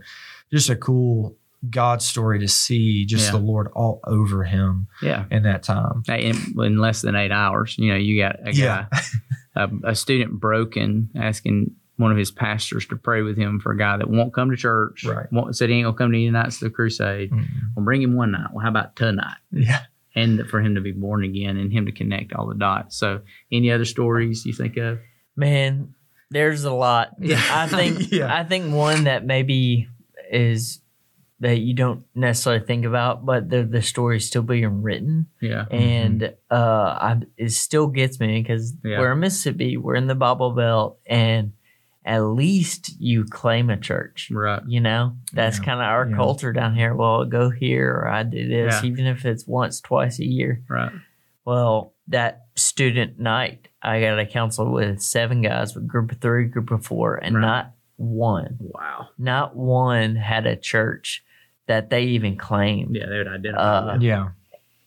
just 0.53 0.71
a 0.71 0.77
cool 0.77 1.37
God 1.71 2.03
story 2.03 2.39
to 2.41 2.49
see 2.49 3.07
just 3.07 3.27
Yeah. 3.27 3.39
the 3.39 3.45
Lord 3.45 3.69
all 3.75 4.01
over 4.07 4.45
him 4.45 4.87
Yeah. 5.03 5.25
in 5.31 5.45
that 5.45 5.63
time. 5.63 6.03
In, 6.09 6.37
in 6.63 6.79
less 6.79 7.01
than 7.03 7.15
eight 7.17 7.33
hours, 7.33 7.77
you 7.79 7.91
know, 7.91 7.97
you 7.97 8.19
got 8.21 8.37
a 8.47 8.53
Yeah. 8.53 8.87
guy, 8.93 9.01
a, 9.57 9.71
a 9.91 9.95
student 9.95 10.39
broken, 10.41 11.09
asking 11.17 11.73
one 11.97 12.11
of 12.11 12.19
his 12.19 12.31
pastors 12.33 12.85
to 12.87 12.97
pray 12.97 13.23
with 13.23 13.37
him 13.39 13.61
for 13.61 13.73
a 13.73 13.79
guy 13.79 13.97
that 13.97 14.11
won't 14.11 14.35
come 14.35 14.51
to 14.51 14.57
church. 14.57 15.05
Right. 15.05 15.31
Won't, 15.33 15.57
said 15.57 15.71
he 15.71 15.77
ain't 15.77 15.85
gonna 15.87 15.97
come 15.97 16.11
to 16.13 16.19
any 16.19 16.29
nights 16.31 16.57
of 16.57 16.69
the 16.69 16.71
crusade. 16.71 17.31
Mm. 17.31 17.47
We'll 17.77 17.85
bring 17.85 18.03
him 18.03 18.15
one 18.15 18.33
night. 18.33 18.49
Well, 18.53 18.63
how 18.63 18.69
about 18.71 18.97
tonight? 18.97 19.37
Yeah. 19.53 19.83
And 20.17 20.47
for 20.49 20.61
him 20.61 20.75
to 20.75 20.81
be 20.81 20.93
born 20.93 21.25
again 21.25 21.57
and 21.57 21.73
him 21.73 21.87
to 21.87 21.93
connect 21.93 22.33
all 22.35 22.47
the 22.47 22.55
dots. 22.57 22.97
So, 22.97 23.21
any 23.51 23.71
other 23.73 23.85
stories 23.85 24.45
you 24.45 24.53
think 24.53 24.77
of? 24.77 24.99
Man, 25.37 25.95
there's 26.35 26.65
a 26.65 26.73
lot. 26.73 27.13
Yeah. 27.21 27.41
I 27.51 27.67
think 27.67 28.13
Yeah. 28.13 28.35
I 28.35 28.45
think 28.45 28.75
one 28.75 29.05
that 29.05 29.25
maybe 29.25 29.89
is 30.31 30.81
that 31.41 31.59
you 31.59 31.75
don't 31.75 32.05
necessarily 32.15 32.65
think 32.65 32.85
about, 32.85 33.25
but 33.27 33.49
the 33.51 33.63
the 33.65 33.83
story's 33.83 34.27
still 34.27 34.43
being 34.43 34.83
written, 34.83 35.27
Yeah. 35.41 35.65
and 35.71 36.33
uh, 36.51 36.55
I, 36.55 37.21
it 37.37 37.53
still 37.53 37.87
gets 37.89 38.21
me 38.21 38.41
because 38.43 38.75
Yeah. 38.85 38.99
we're 38.99 39.13
in 39.13 39.21
Mississippi, 39.21 39.77
we're 39.77 39.97
in 39.97 40.07
the 40.07 40.15
Bible 40.15 40.53
Belt, 40.53 40.99
and 41.07 41.53
at 42.07 42.21
least 42.21 43.01
you 43.01 43.25
claim 43.25 43.71
a 43.71 43.77
church. 43.79 44.31
Right. 44.31 44.63
You 44.67 44.81
know, 44.81 45.17
that's 45.33 45.59
Yeah. 45.59 45.65
kind 45.65 45.81
of 45.81 45.87
our 45.87 46.09
Yeah. 46.09 46.17
culture 46.17 46.53
down 46.53 46.75
here. 46.75 46.95
Well, 46.95 47.25
go 47.25 47.51
here 47.51 47.91
or 47.91 48.09
I 48.09 48.23
do 48.25 48.47
this, 48.49 48.85
even 48.85 49.07
if 49.07 49.25
it's 49.25 49.47
once, 49.47 49.81
twice 49.81 50.19
a 50.21 50.27
year. 50.27 50.63
Right. 50.69 50.93
Well, 51.47 51.94
that 52.09 52.47
student 52.55 53.19
night, 53.19 53.69
I 53.83 54.01
got 54.01 54.19
a 54.19 54.27
council 54.27 54.71
with 54.73 55.01
seven 55.01 55.43
guys, 55.43 55.75
with 55.75 55.87
group 55.87 56.13
of 56.13 56.19
three, 56.19 56.45
group 56.47 56.71
of 56.71 56.85
four, 56.85 57.17
and 57.17 57.35
Right. 57.37 57.41
not 57.43 57.73
one, 57.97 58.57
Wow. 58.61 59.09
not 59.19 59.57
one 59.57 60.17
had 60.17 60.47
a 60.47 60.57
church 60.57 61.25
that 61.67 61.91
they 61.91 62.03
even 62.05 62.37
claimed. 62.37 62.95
Yeah, 62.97 63.07
they 63.07 63.19
would 63.19 63.29
identify. 63.29 63.61
Uh, 63.63 63.93
with. 63.95 64.03
Yeah. 64.03 64.29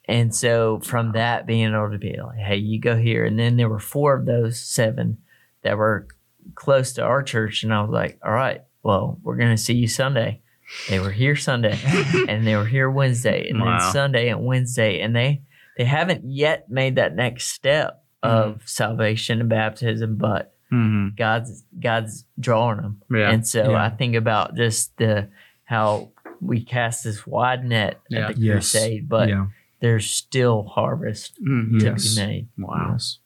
And 0.06 0.34
so 0.34 0.80
from 0.84 1.14
that 1.14 1.46
being 1.46 1.74
able 1.74 1.92
to 1.92 1.98
be 1.98 2.16
like, 2.22 2.38
hey, 2.38 2.58
you 2.58 2.80
go 2.80 2.96
here. 2.96 3.26
And 3.26 3.38
then 3.38 3.58
there 3.58 3.68
were 3.70 3.80
four 3.80 4.14
of 4.16 4.26
those 4.26 4.60
seven 4.60 5.18
that 5.64 5.78
were 5.78 6.08
close 6.56 6.94
to 6.94 7.04
our 7.04 7.24
church. 7.24 7.64
And 7.64 7.74
I 7.74 7.82
was 7.82 7.90
like, 7.92 8.20
all 8.24 8.32
right, 8.32 8.62
well, 8.84 9.20
we're 9.24 9.36
going 9.36 9.56
to 9.56 9.62
see 9.62 9.74
you 9.74 9.88
Sunday. 9.88 10.42
They 10.90 11.00
were 11.00 11.12
here 11.12 11.36
Sunday 11.36 11.78
and 12.30 12.46
they 12.48 12.56
were 12.56 12.66
here 12.66 12.90
Wednesday 12.90 13.50
and 13.50 13.60
Wow. 13.60 13.80
then 13.80 13.92
Sunday 13.92 14.30
and 14.30 14.46
Wednesday. 14.46 15.02
And 15.02 15.14
they, 15.16 15.42
they 15.78 15.86
haven't 15.86 16.24
yet 16.30 16.70
made 16.70 16.96
that 16.96 17.16
next 17.16 17.48
step 17.48 18.04
of 18.24 18.62
salvation 18.66 19.40
and 19.40 19.50
baptism, 19.50 20.16
but 20.18 20.54
Mhm. 20.72 21.16
God's, 21.16 21.64
God's 21.80 22.26
drawing 22.40 22.78
them. 22.82 23.02
Yeah. 23.10 23.30
And 23.32 23.48
so 23.48 23.72
Yeah. 23.72 23.84
I 23.86 23.90
think 23.90 24.16
about 24.16 24.56
just 24.56 24.98
the, 24.98 25.30
how 25.64 26.12
we 26.42 26.64
cast 26.64 27.04
this 27.06 27.26
wide 27.26 27.64
net 27.64 28.02
Yeah. 28.10 28.28
at 28.30 28.36
the 28.36 28.42
Yes. 28.42 28.54
crusade, 28.72 29.08
but 29.08 29.30
yeah. 29.30 29.48
there's 29.80 30.10
still 30.10 30.64
harvest 30.64 31.42
Mhm. 31.42 31.82
Yes. 31.82 32.16
to 32.16 32.22
be 32.22 32.28
made. 32.28 32.48
Wow. 32.58 32.90
Yes. 32.94 33.20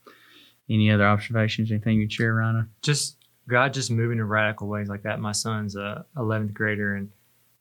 Any 0.69 0.91
other 0.91 1.05
observations? 1.07 1.71
Anything 1.71 1.99
you'd 1.99 2.13
share, 2.13 2.33
Ryan? 2.35 2.69
just 2.81 3.17
God 3.47 3.73
just 3.73 3.91
moving 3.91 4.19
in 4.19 4.23
radical 4.27 4.67
ways 4.69 4.87
like 4.87 5.01
that. 5.03 5.19
My 5.19 5.31
son's 5.33 5.75
a 5.75 6.05
11th 6.15 6.53
grader, 6.53 6.95
and 6.95 7.09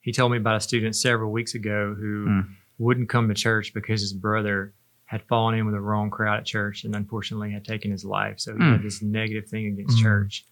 he 0.01 0.11
told 0.11 0.31
me 0.31 0.37
about 0.37 0.55
a 0.57 0.59
student 0.61 0.95
several 0.95 1.31
weeks 1.31 1.55
ago 1.55 1.95
who 1.99 2.25
Hmm. 2.27 2.39
wouldn't 2.77 3.09
come 3.09 3.27
to 3.29 3.33
church 3.33 3.73
because 3.73 4.01
his 4.01 4.13
brother 4.13 4.73
had 5.11 5.21
fallen 5.23 5.55
in 5.55 5.65
with 5.65 5.75
the 5.75 5.81
wrong 5.81 6.09
crowd 6.09 6.39
at 6.39 6.45
church 6.45 6.85
and 6.85 6.95
unfortunately 6.95 7.51
had 7.51 7.65
taken 7.65 7.91
his 7.91 8.05
life. 8.05 8.39
So 8.39 8.53
he 8.53 8.63
Hmm. 8.63 8.71
had 8.71 8.81
this 8.83 9.01
negative 9.01 9.45
thing 9.49 9.65
against 9.67 9.97
Hmm. 9.97 10.03
church. 10.03 10.45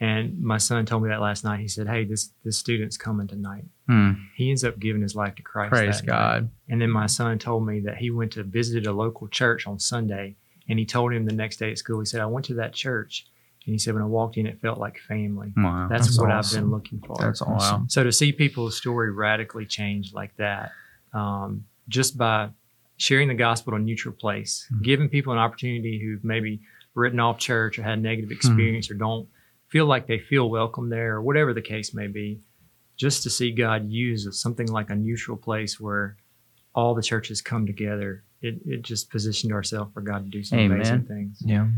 And 0.00 0.40
my 0.42 0.58
son 0.58 0.84
told 0.84 1.02
me 1.02 1.08
that 1.08 1.22
last 1.22 1.42
night. 1.42 1.58
He 1.60 1.68
said, 1.68 1.88
"Hey, 1.88 2.04
this 2.04 2.32
this 2.44 2.58
student's 2.58 2.96
coming 2.98 3.26
tonight." 3.26 3.64
Hmm. 3.88 4.12
He 4.36 4.50
ends 4.50 4.62
up 4.62 4.78
giving 4.78 5.00
his 5.02 5.16
life 5.16 5.34
to 5.36 5.42
Christ. 5.42 5.70
Praise 5.70 6.00
that 6.00 6.06
night. 6.06 6.12
God. 6.12 6.50
And 6.68 6.80
then 6.82 6.90
my 6.90 7.06
son 7.06 7.38
told 7.38 7.66
me 7.66 7.80
that 7.80 7.96
he 7.96 8.10
went 8.10 8.32
to 8.32 8.42
visited 8.44 8.86
a 8.86 8.92
local 8.92 9.26
church 9.28 9.66
on 9.66 9.78
Sunday, 9.78 10.36
and 10.68 10.78
he 10.78 10.84
told 10.84 11.12
him 11.14 11.24
the 11.24 11.34
next 11.34 11.56
day 11.56 11.70
at 11.72 11.78
school. 11.78 11.98
He 11.98 12.04
said, 12.06 12.20
"I 12.20 12.26
went 12.26 12.44
to 12.46 12.54
that 12.54 12.74
church," 12.74 13.26
and 13.64 13.72
he 13.72 13.78
said, 13.78 13.94
"When 13.94 14.02
I 14.04 14.06
walked 14.06 14.36
in, 14.36 14.46
it 14.46 14.60
felt 14.60 14.78
like 14.78 14.98
family." 14.98 15.52
Wow. 15.56 15.88
That's, 15.88 16.06
That's 16.08 16.18
what 16.20 16.30
awesome. 16.30 16.58
I've 16.58 16.62
been 16.64 16.70
looking 16.70 17.00
for. 17.00 17.16
That's 17.18 17.40
awesome. 17.42 17.88
so 17.88 18.04
to 18.04 18.12
see 18.12 18.32
people's 18.32 18.76
story 18.76 19.10
radically 19.10 19.64
change 19.66 20.12
like 20.12 20.36
that, 20.36 20.72
um, 21.12 21.64
just 21.88 22.16
by 22.18 22.50
sharing 22.98 23.28
the 23.28 23.34
gospel 23.34 23.72
to 23.72 23.76
a 23.76 23.80
neutral 23.80 24.14
place, 24.14 24.66
Mhm. 24.70 24.82
giving 24.82 25.08
people 25.08 25.32
an 25.32 25.38
opportunity 25.38 25.98
who've 26.00 26.22
maybe 26.24 26.60
written 26.94 27.18
off 27.20 27.38
church 27.38 27.78
or 27.78 27.82
had 27.84 27.98
a 27.98 28.02
negative 28.02 28.28
Hmm. 28.28 28.36
experience 28.36 28.90
or 28.90 28.94
don't 28.94 29.28
feel 29.68 29.86
like 29.86 30.06
they 30.06 30.18
feel 30.18 30.50
welcome 30.50 30.88
there 30.90 31.14
or 31.16 31.22
whatever 31.22 31.54
the 31.54 31.62
case 31.62 31.94
may 31.94 32.06
be, 32.08 32.40
just 32.96 33.22
to 33.22 33.30
see 33.30 33.50
God 33.52 33.88
use 33.90 34.28
something 34.40 34.66
like 34.68 34.90
a 34.90 34.94
neutral 34.96 35.36
place 35.36 35.78
where 35.80 36.16
all 36.74 36.94
the 36.94 37.02
churches 37.02 37.40
come 37.40 37.66
together. 37.66 38.24
It, 38.42 38.60
it 38.66 38.82
just 38.82 39.10
positioned 39.10 39.52
ourselves 39.52 39.92
for 39.92 40.00
God 40.00 40.24
to 40.24 40.30
do 40.30 40.42
some 40.42 40.58
Amen. 40.58 40.76
amazing 40.78 41.04
things. 41.06 41.42
Yeah. 41.44 41.68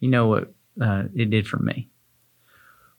You 0.00 0.10
know 0.10 0.26
what 0.28 0.52
uh, 0.80 1.04
it 1.14 1.28
did 1.30 1.46
for 1.46 1.58
me 1.58 1.88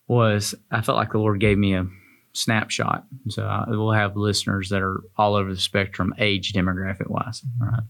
was 0.08 0.54
I 0.72 0.82
felt 0.82 0.98
like 0.98 1.12
the 1.12 1.18
Lord 1.20 1.40
gave 1.40 1.58
me 1.58 1.74
a 1.76 1.88
snapshot. 2.34 3.06
So 3.30 3.46
I, 3.46 3.66
we'll 3.68 3.92
have 3.92 4.18
listeners 4.18 4.70
that 4.70 4.82
are 4.82 5.02
all 5.18 5.36
over 5.36 5.54
the 5.54 5.60
spectrum, 5.60 6.14
age 6.18 6.52
demographic 6.54 7.10
wise. 7.10 7.42
Right. 7.60 7.84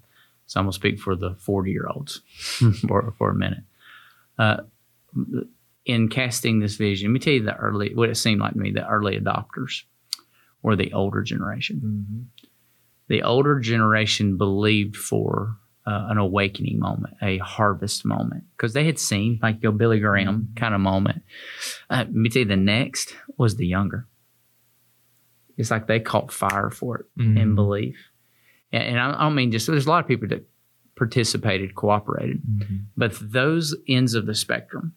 So 0.47 0.59
I'm 0.59 0.65
gonna 0.65 0.73
speak 0.73 0.99
for 0.99 1.15
the 1.15 1.35
40 1.35 1.71
year 1.71 1.87
olds 1.93 2.21
for 2.87 3.13
for 3.17 3.29
a 3.29 3.35
minute. 3.35 3.63
Uh, 4.37 4.57
in 5.85 6.09
casting 6.09 6.59
this 6.59 6.75
vision, 6.75 7.09
let 7.09 7.13
me 7.13 7.19
tell 7.19 7.33
you 7.33 7.43
the 7.43 7.55
early 7.55 7.93
what 7.93 8.09
it 8.09 8.15
seemed 8.15 8.41
like 8.41 8.53
to 8.53 8.59
me. 8.59 8.71
The 8.71 8.87
early 8.87 9.19
adopters 9.19 9.83
were 10.61 10.75
the 10.75 10.93
older 10.93 11.21
generation. 11.23 11.81
Mhm. 11.83 12.45
the 13.09 13.21
older 13.23 13.59
generation 13.59 14.37
believed 14.37 14.95
for 14.95 15.57
uh, 15.85 16.07
an 16.09 16.17
awakening 16.17 16.79
moment, 16.79 17.13
a 17.21 17.37
harvest 17.39 18.05
moment, 18.05 18.45
because 18.55 18.71
they 18.73 18.85
had 18.85 18.97
seen 18.97 19.37
like 19.43 19.61
your 19.61 19.73
Billy 19.73 19.99
Graham 19.99 20.47
kind 20.55 20.73
of 20.73 20.79
moment. 20.79 21.21
Uh, 21.89 21.97
let 21.97 22.13
me 22.13 22.29
tell 22.29 22.41
you, 22.43 22.47
the 22.47 22.55
next 22.55 23.13
was 23.37 23.57
the 23.57 23.67
younger. 23.67 24.07
It's 25.57 25.71
like 25.71 25.87
they 25.87 25.99
caught 25.99 26.31
fire 26.31 26.69
for 26.69 26.99
it 26.99 27.05
in 27.21 27.35
Mhm. 27.35 27.55
belief, 27.55 27.97
and, 28.71 28.83
and 28.83 28.99
I, 28.99 29.19
I 29.19 29.23
don't 29.23 29.35
mean 29.35 29.51
just 29.51 29.67
there's 29.67 29.85
a 29.85 29.89
lot 29.89 30.03
of 30.03 30.07
people 30.07 30.27
that 30.29 30.47
participated, 30.95 31.75
cooperated, 31.75 32.41
Mhm. 32.45 32.85
but 32.97 33.17
those 33.21 33.75
ends 33.87 34.13
of 34.13 34.25
the 34.25 34.35
spectrum 34.35 34.93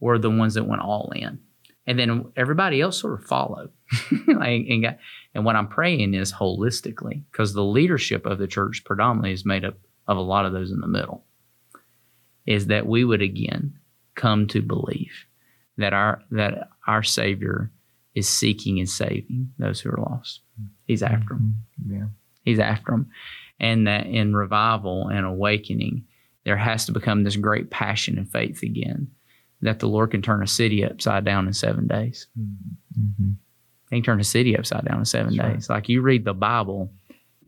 were 0.00 0.18
the 0.18 0.30
ones 0.30 0.54
that 0.54 0.64
went 0.66 0.82
all 0.82 1.10
in. 1.14 1.40
and 1.86 1.98
then 1.98 2.26
everybody 2.36 2.82
else 2.82 3.00
sort 3.00 3.18
of 3.18 3.24
followed. 3.26 3.70
like, 4.26 4.66
and, 4.68 4.82
got, 4.82 4.98
and 5.34 5.42
what 5.46 5.56
I'm 5.56 5.68
praying 5.68 6.12
is 6.12 6.30
holistically, 6.34 7.22
because 7.32 7.54
the 7.54 7.64
leadership 7.64 8.26
of 8.26 8.36
the 8.38 8.46
church 8.46 8.84
predominantly 8.84 9.32
is 9.32 9.46
made 9.46 9.64
up 9.64 9.78
of 10.06 10.18
a 10.18 10.20
lot 10.20 10.44
of 10.44 10.52
those 10.52 10.70
in 10.70 10.80
the 10.80 10.86
middle, 10.86 11.24
is 12.44 12.66
that 12.66 12.86
we 12.86 13.04
would 13.04 13.22
again 13.22 13.78
come 14.16 14.46
to 14.48 14.60
believe 14.60 15.24
that 15.78 15.94
our 15.94 16.22
that 16.30 16.68
our 16.86 17.02
Savior 17.02 17.70
is 18.18 18.28
seeking 18.28 18.78
and 18.78 18.88
saving 18.88 19.52
those 19.58 19.80
who 19.80 19.90
are 19.90 19.98
lost. 19.98 20.40
He's 20.86 21.02
after 21.02 21.34
them. 21.34 21.56
Yeah. 21.88 22.06
He's 22.44 22.58
after 22.58 22.92
them, 22.92 23.10
and 23.60 23.86
that 23.86 24.06
in 24.06 24.34
revival 24.34 25.08
and 25.08 25.24
awakening, 25.26 26.04
there 26.44 26.56
has 26.56 26.86
to 26.86 26.92
become 26.92 27.24
this 27.24 27.36
great 27.36 27.70
passion 27.70 28.18
and 28.18 28.30
faith 28.30 28.62
again 28.62 29.08
that 29.60 29.80
the 29.80 29.88
Lord 29.88 30.12
can 30.12 30.22
turn 30.22 30.42
a 30.42 30.46
city 30.46 30.84
upside 30.84 31.24
down 31.24 31.46
in 31.46 31.52
seven 31.52 31.86
days. 31.88 32.26
Mm-hmm. 32.38 33.30
He 33.90 33.96
can 33.96 34.02
turn 34.02 34.20
a 34.20 34.24
city 34.24 34.56
upside 34.56 34.84
down 34.84 34.98
in 35.00 35.04
seven 35.04 35.34
That's 35.36 35.46
right. 35.48 35.54
days. 35.54 35.68
Like 35.70 35.88
you 35.88 36.00
read 36.00 36.24
the 36.24 36.32
Bible, 36.34 36.92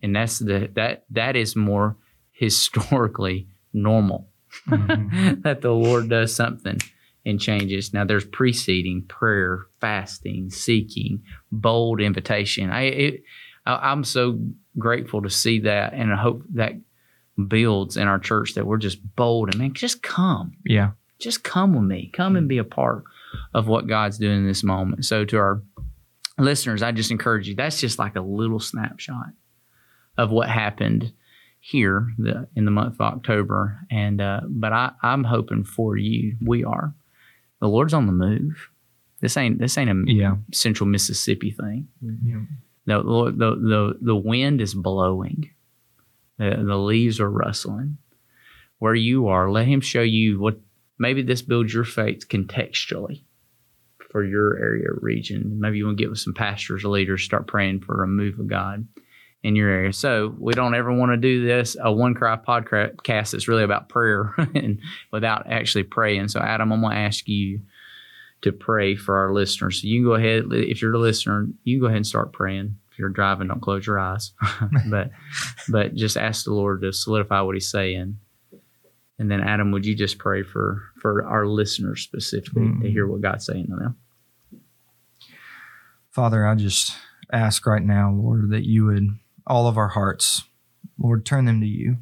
and 0.03 0.15
that's 0.15 0.39
the 0.39 0.69
that 0.75 1.05
that 1.11 1.37
is 1.37 1.55
more 1.57 1.97
historically 2.33 3.49
normal 3.73 4.29
Mhm. 4.69 5.43
that 5.45 5.61
the 5.61 5.71
Lord 5.73 6.09
does 6.09 6.35
something 6.35 6.79
and 7.27 7.41
changes. 7.41 7.93
Now 7.93 8.05
there's 8.05 8.25
preceding 8.25 9.03
prayer, 9.03 9.67
fasting, 9.81 10.51
seeking, 10.51 11.23
bold 11.53 12.01
invitation. 12.01 12.71
I 12.71 12.83
it, 12.83 13.23
I- 13.67 13.91
I'm 13.91 14.05
so 14.05 14.39
grateful 14.79 15.23
to 15.23 15.31
see 15.31 15.61
that, 15.61 15.93
and 15.93 16.13
I 16.13 16.17
hope 16.17 16.43
that 16.55 16.73
builds 17.49 17.97
in 17.97 18.07
our 18.09 18.19
church 18.19 18.55
that 18.55 18.67
we're 18.67 18.77
just 18.79 18.99
bold 19.17 19.49
and 19.51 19.59
man, 19.59 19.73
just 19.73 20.03
come 20.03 20.53
Yeah. 20.67 20.91
just 21.19 21.43
come 21.45 21.75
with 21.75 21.85
me. 21.85 22.11
Come 22.13 22.37
and 22.37 22.49
be 22.49 22.59
a 22.59 22.65
part 22.65 23.05
of 23.55 23.67
what 23.69 23.87
God's 23.87 24.19
doing 24.19 24.39
in 24.39 24.47
this 24.47 24.63
moment. 24.65 25.05
So, 25.05 25.25
to 25.27 25.37
our 25.39 25.63
listeners, 26.39 26.83
I 26.83 26.93
just 26.93 27.11
encourage 27.11 27.49
you. 27.49 27.55
That's 27.55 27.81
just 27.81 27.99
like 27.99 28.17
a 28.17 28.21
little 28.21 28.61
snapshot 28.61 29.29
of 30.19 30.31
what 30.31 30.49
happened 30.49 31.13
here 31.61 32.09
the, 32.19 32.49
in 32.57 32.65
the 32.65 32.71
month 32.71 32.95
of 32.95 33.01
October. 33.03 33.79
And 33.91 34.21
uh, 34.21 34.41
but 34.49 34.73
I, 34.73 34.93
I'm 35.03 35.25
hoping 35.25 35.65
for 35.65 35.97
you. 35.97 36.37
We 36.45 36.65
are. 36.65 36.95
The 37.61 37.69
Lord's 37.69 37.95
on 37.95 38.07
the 38.07 38.13
move. 38.13 38.71
This 39.21 39.37
ain't 39.37 39.59
this 39.59 39.77
ain't 39.77 39.91
a 39.91 40.13
Yeah. 40.13 40.37
Central 40.53 40.89
Mississippi 40.89 41.51
thing. 41.51 41.89
Yeah. 42.03 42.41
The, 42.87 43.03
the 43.03 43.57
the 43.57 43.99
the 44.01 44.17
wind 44.17 44.61
is 44.61 44.75
blowing. 44.75 45.51
The 46.39 46.63
the 46.67 46.77
leaves 46.77 47.21
are 47.21 47.31
rustling. 47.31 47.99
Where 48.79 48.95
you 48.95 49.29
are, 49.29 49.51
let 49.51 49.67
him 49.67 49.83
show 49.83 50.01
you 50.01 50.41
what 50.41 50.59
maybe 50.99 51.21
this 51.21 51.43
builds 51.43 51.75
your 51.75 51.85
faith 51.85 52.29
contextually 52.29 53.25
for 54.11 54.25
your 54.25 54.57
area 54.59 54.87
or 54.89 54.99
region. 55.03 55.61
Maybe 55.61 55.77
you 55.79 55.85
want 55.85 55.99
to 55.99 56.03
get 56.03 56.09
with 56.11 56.19
some 56.19 56.33
pastors 56.33 56.83
or 56.83 56.89
leaders, 56.89 57.23
start 57.23 57.47
praying 57.47 57.81
for 57.81 58.03
a 58.03 58.09
move 58.09 58.41
of 58.41 58.49
God 58.49 58.89
in 59.43 59.57
your 59.57 59.71
area. 59.71 59.93
So 59.93 60.35
we 60.39 60.53
don't 60.53 60.75
ever 60.75 60.93
want 60.93 61.13
to 61.13 61.17
do 61.17 61.47
this 61.47 61.75
a 61.77 61.87
OneCry 61.87 62.45
podcast 62.45 63.31
that's 63.33 63.49
really 63.49 63.63
about 63.63 63.89
prayer 63.89 64.35
and 64.55 64.79
without 65.13 65.47
actually 65.51 65.85
praying. 65.85 66.29
So 66.29 66.41
Adam, 66.41 66.73
I'm 66.73 66.83
gonna 66.83 66.95
ask 66.95 67.27
you 67.27 67.61
to 68.43 68.53
pray 68.53 68.97
for 68.97 69.17
our 69.19 69.33
listeners. 69.33 69.81
So 69.81 69.87
you 69.89 69.99
can 70.01 70.05
go 70.05 70.15
ahead 70.15 70.45
if 70.53 70.81
you're 70.83 70.95
a 70.95 70.99
listener, 70.99 71.49
you 71.65 71.77
can 71.77 71.81
go 71.81 71.87
ahead 71.87 71.97
and 71.97 72.07
start 72.07 72.33
praying. 72.33 72.77
If 72.93 72.99
you're 72.99 73.09
driving, 73.09 73.49
don't 73.49 73.61
close 73.63 73.87
your 73.87 73.99
eyes. 73.99 74.33
but 74.91 75.11
but 75.69 75.95
just 75.95 76.17
ask 76.17 76.45
the 76.45 76.53
Lord 76.55 76.83
to 76.83 76.93
solidify 76.93 77.41
what 77.41 77.55
he's 77.55 77.71
saying. 77.71 78.19
And 79.19 79.31
then 79.31 79.43
Adam, 79.43 79.71
would 79.73 79.85
you 79.85 79.95
just 79.95 80.19
pray 80.19 80.43
for 80.43 80.83
for 81.01 81.27
our 81.27 81.47
listeners 81.47 82.03
specifically 82.03 82.63
Mm. 82.63 82.83
to 82.83 82.91
hear 82.91 83.07
what 83.07 83.21
God's 83.21 83.45
saying 83.47 83.67
to 83.69 83.77
them? 83.77 83.97
Father, 86.11 86.47
I 86.47 86.55
just 86.55 86.93
ask 87.33 87.67
right 87.67 87.83
now, 87.83 88.11
Lord, 88.13 88.51
that 88.51 88.65
you 88.67 88.87
would, 88.87 89.07
all 89.51 89.67
of 89.67 89.77
our 89.77 89.89
hearts, 89.89 90.45
Lord, 90.99 91.27
turn 91.27 91.45
them 91.45 91.61
to 91.61 91.67
you. 91.67 91.97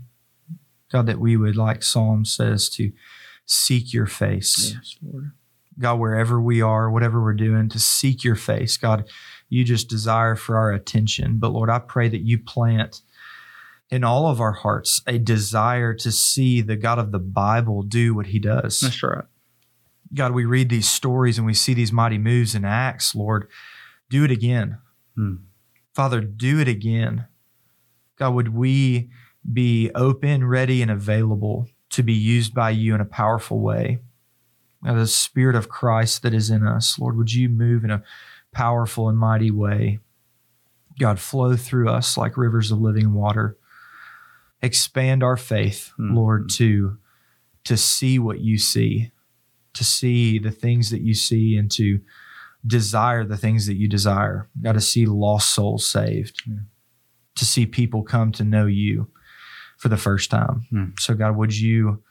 God, 0.92 1.06
that 1.06 1.18
we 1.18 1.36
would, 1.36 1.56
like 1.56 1.82
Psalm 1.82 2.24
says, 2.24 2.68
to 2.70 2.92
seek 3.46 3.92
your 3.92 4.06
face. 4.06 4.74
Yes, 4.74 4.96
Lord. 5.02 5.32
God, 5.78 5.98
wherever 5.98 6.40
we 6.40 6.60
are, 6.60 6.90
whatever 6.90 7.22
we're 7.22 7.34
doing, 7.34 7.68
to 7.70 7.78
seek 7.78 8.24
your 8.24 8.34
face. 8.34 8.76
God, 8.76 9.08
you 9.48 9.64
just 9.64 9.88
desire 9.88 10.34
for 10.34 10.56
our 10.56 10.72
attention. 10.72 11.38
But 11.38 11.52
Lord, 11.52 11.70
I 11.70 11.78
pray 11.78 12.08
that 12.08 12.20
you 12.20 12.38
plant 12.38 13.00
in 13.90 14.04
all 14.04 14.26
of 14.26 14.40
our 14.40 14.52
hearts 14.52 15.00
a 15.06 15.18
desire 15.18 15.94
to 15.94 16.12
see 16.12 16.60
the 16.60 16.76
God 16.76 16.98
of 16.98 17.12
the 17.12 17.18
Bible 17.18 17.82
do 17.82 18.14
what 18.14 18.26
he 18.26 18.38
does. 18.38 18.80
That's 18.80 19.02
right. 19.02 19.24
God, 20.12 20.32
we 20.32 20.44
read 20.44 20.68
these 20.68 20.88
stories 20.88 21.38
and 21.38 21.46
we 21.46 21.54
see 21.54 21.74
these 21.74 21.92
mighty 21.92 22.18
moves 22.18 22.54
in 22.54 22.64
Acts. 22.64 23.14
Lord, 23.14 23.48
do 24.10 24.24
it 24.24 24.30
again. 24.30 24.78
Hmm. 25.14 25.34
Father, 25.94 26.20
do 26.20 26.60
it 26.60 26.68
again. 26.68 27.26
God, 28.18 28.34
would 28.34 28.54
we 28.54 29.10
be 29.50 29.90
open, 29.94 30.44
ready, 30.46 30.82
and 30.82 30.90
available 30.90 31.68
to 31.90 32.02
be 32.02 32.12
used 32.12 32.52
by 32.54 32.70
you 32.70 32.94
in 32.94 33.00
a 33.00 33.04
powerful 33.06 33.60
way? 33.60 34.00
God, 34.84 34.96
the 34.96 35.06
Spirit 35.06 35.56
of 35.56 35.68
Christ 35.68 36.22
that 36.22 36.34
is 36.34 36.50
in 36.50 36.66
us, 36.66 36.98
Lord, 36.98 37.16
would 37.16 37.32
you 37.32 37.48
move 37.48 37.84
in 37.84 37.90
a 37.90 38.02
powerful 38.52 39.08
and 39.08 39.18
mighty 39.18 39.50
way? 39.50 39.98
God, 40.98 41.18
flow 41.20 41.56
through 41.56 41.88
us 41.88 42.16
like 42.16 42.36
rivers 42.36 42.70
of 42.72 42.80
living 42.80 43.14
water. 43.14 43.56
Expand 44.62 45.22
our 45.22 45.36
faith, 45.36 45.92
Hmm. 45.96 46.14
Lord, 46.16 46.48
to, 46.54 46.98
to 47.64 47.76
see 47.76 48.18
what 48.18 48.40
you 48.40 48.58
see, 48.58 49.12
to 49.74 49.84
see 49.84 50.38
the 50.40 50.50
things 50.50 50.90
that 50.90 51.02
you 51.02 51.14
see, 51.14 51.56
and 51.56 51.70
to 51.72 52.00
desire 52.66 53.22
the 53.24 53.36
things 53.36 53.66
that 53.66 53.76
you 53.76 53.88
desire. 53.88 54.48
Got 54.60 54.72
to 54.72 54.80
see 54.80 55.06
lost 55.06 55.54
souls 55.54 55.86
saved, 55.86 56.42
Yeah. 56.46 56.56
To 57.38 57.44
see 57.44 57.66
people 57.66 58.02
come 58.02 58.32
to 58.32 58.44
know 58.44 58.66
you 58.66 59.08
for 59.78 59.88
the 59.88 59.96
first 59.96 60.30
time. 60.30 60.66
Hmm. 60.70 60.84
So, 60.98 61.14
God, 61.14 61.36
would 61.36 61.56
you 61.58 62.02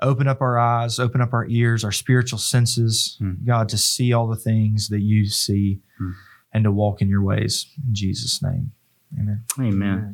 open 0.00 0.26
up 0.26 0.40
our 0.40 0.58
eyes, 0.58 0.98
open 0.98 1.20
up 1.20 1.32
our 1.32 1.46
ears, 1.48 1.84
our 1.84 1.92
spiritual 1.92 2.38
senses, 2.38 3.16
Hmm. 3.18 3.34
God, 3.44 3.68
to 3.70 3.78
see 3.78 4.12
all 4.12 4.26
the 4.28 4.36
things 4.36 4.88
that 4.88 5.00
you 5.00 5.26
see 5.26 5.80
Hmm. 5.98 6.10
and 6.52 6.64
to 6.64 6.70
walk 6.72 7.00
in 7.00 7.08
your 7.08 7.22
ways. 7.22 7.66
In 7.86 7.94
Jesus' 7.94 8.42
name, 8.42 8.72
amen. 9.18 9.44
Amen. 9.60 10.12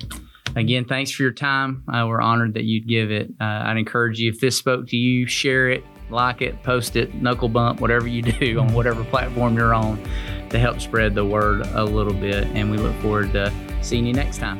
Again, 0.56 0.84
thanks 0.84 1.10
for 1.10 1.22
your 1.22 1.32
time. 1.32 1.84
Uh, 1.88 2.06
we're 2.08 2.20
honored 2.20 2.54
that 2.54 2.64
you'd 2.64 2.86
give 2.88 3.10
it. 3.10 3.30
Uh, 3.40 3.44
I'd 3.44 3.76
encourage 3.76 4.18
you, 4.18 4.30
if 4.30 4.40
this 4.40 4.56
spoke 4.56 4.88
to 4.88 4.96
you, 4.96 5.26
share 5.26 5.68
it, 5.70 5.84
like 6.10 6.40
it, 6.42 6.62
post 6.62 6.96
it, 6.96 7.14
knuckle 7.14 7.48
bump, 7.50 7.80
whatever 7.80 8.06
you 8.06 8.22
do 8.40 8.58
on 8.60 8.72
whatever 8.72 9.04
platform 9.04 9.56
you're 9.56 9.74
on 9.74 10.02
to 10.50 10.58
help 10.58 10.80
spread 10.80 11.14
the 11.14 11.24
word 11.24 11.66
a 11.74 11.84
little 11.84 12.14
bit. 12.14 12.44
And 12.48 12.70
we 12.70 12.78
look 12.78 12.94
forward 12.96 13.32
to 13.34 13.52
seeing 13.82 14.06
you 14.06 14.12
next 14.12 14.38
time. 14.38 14.58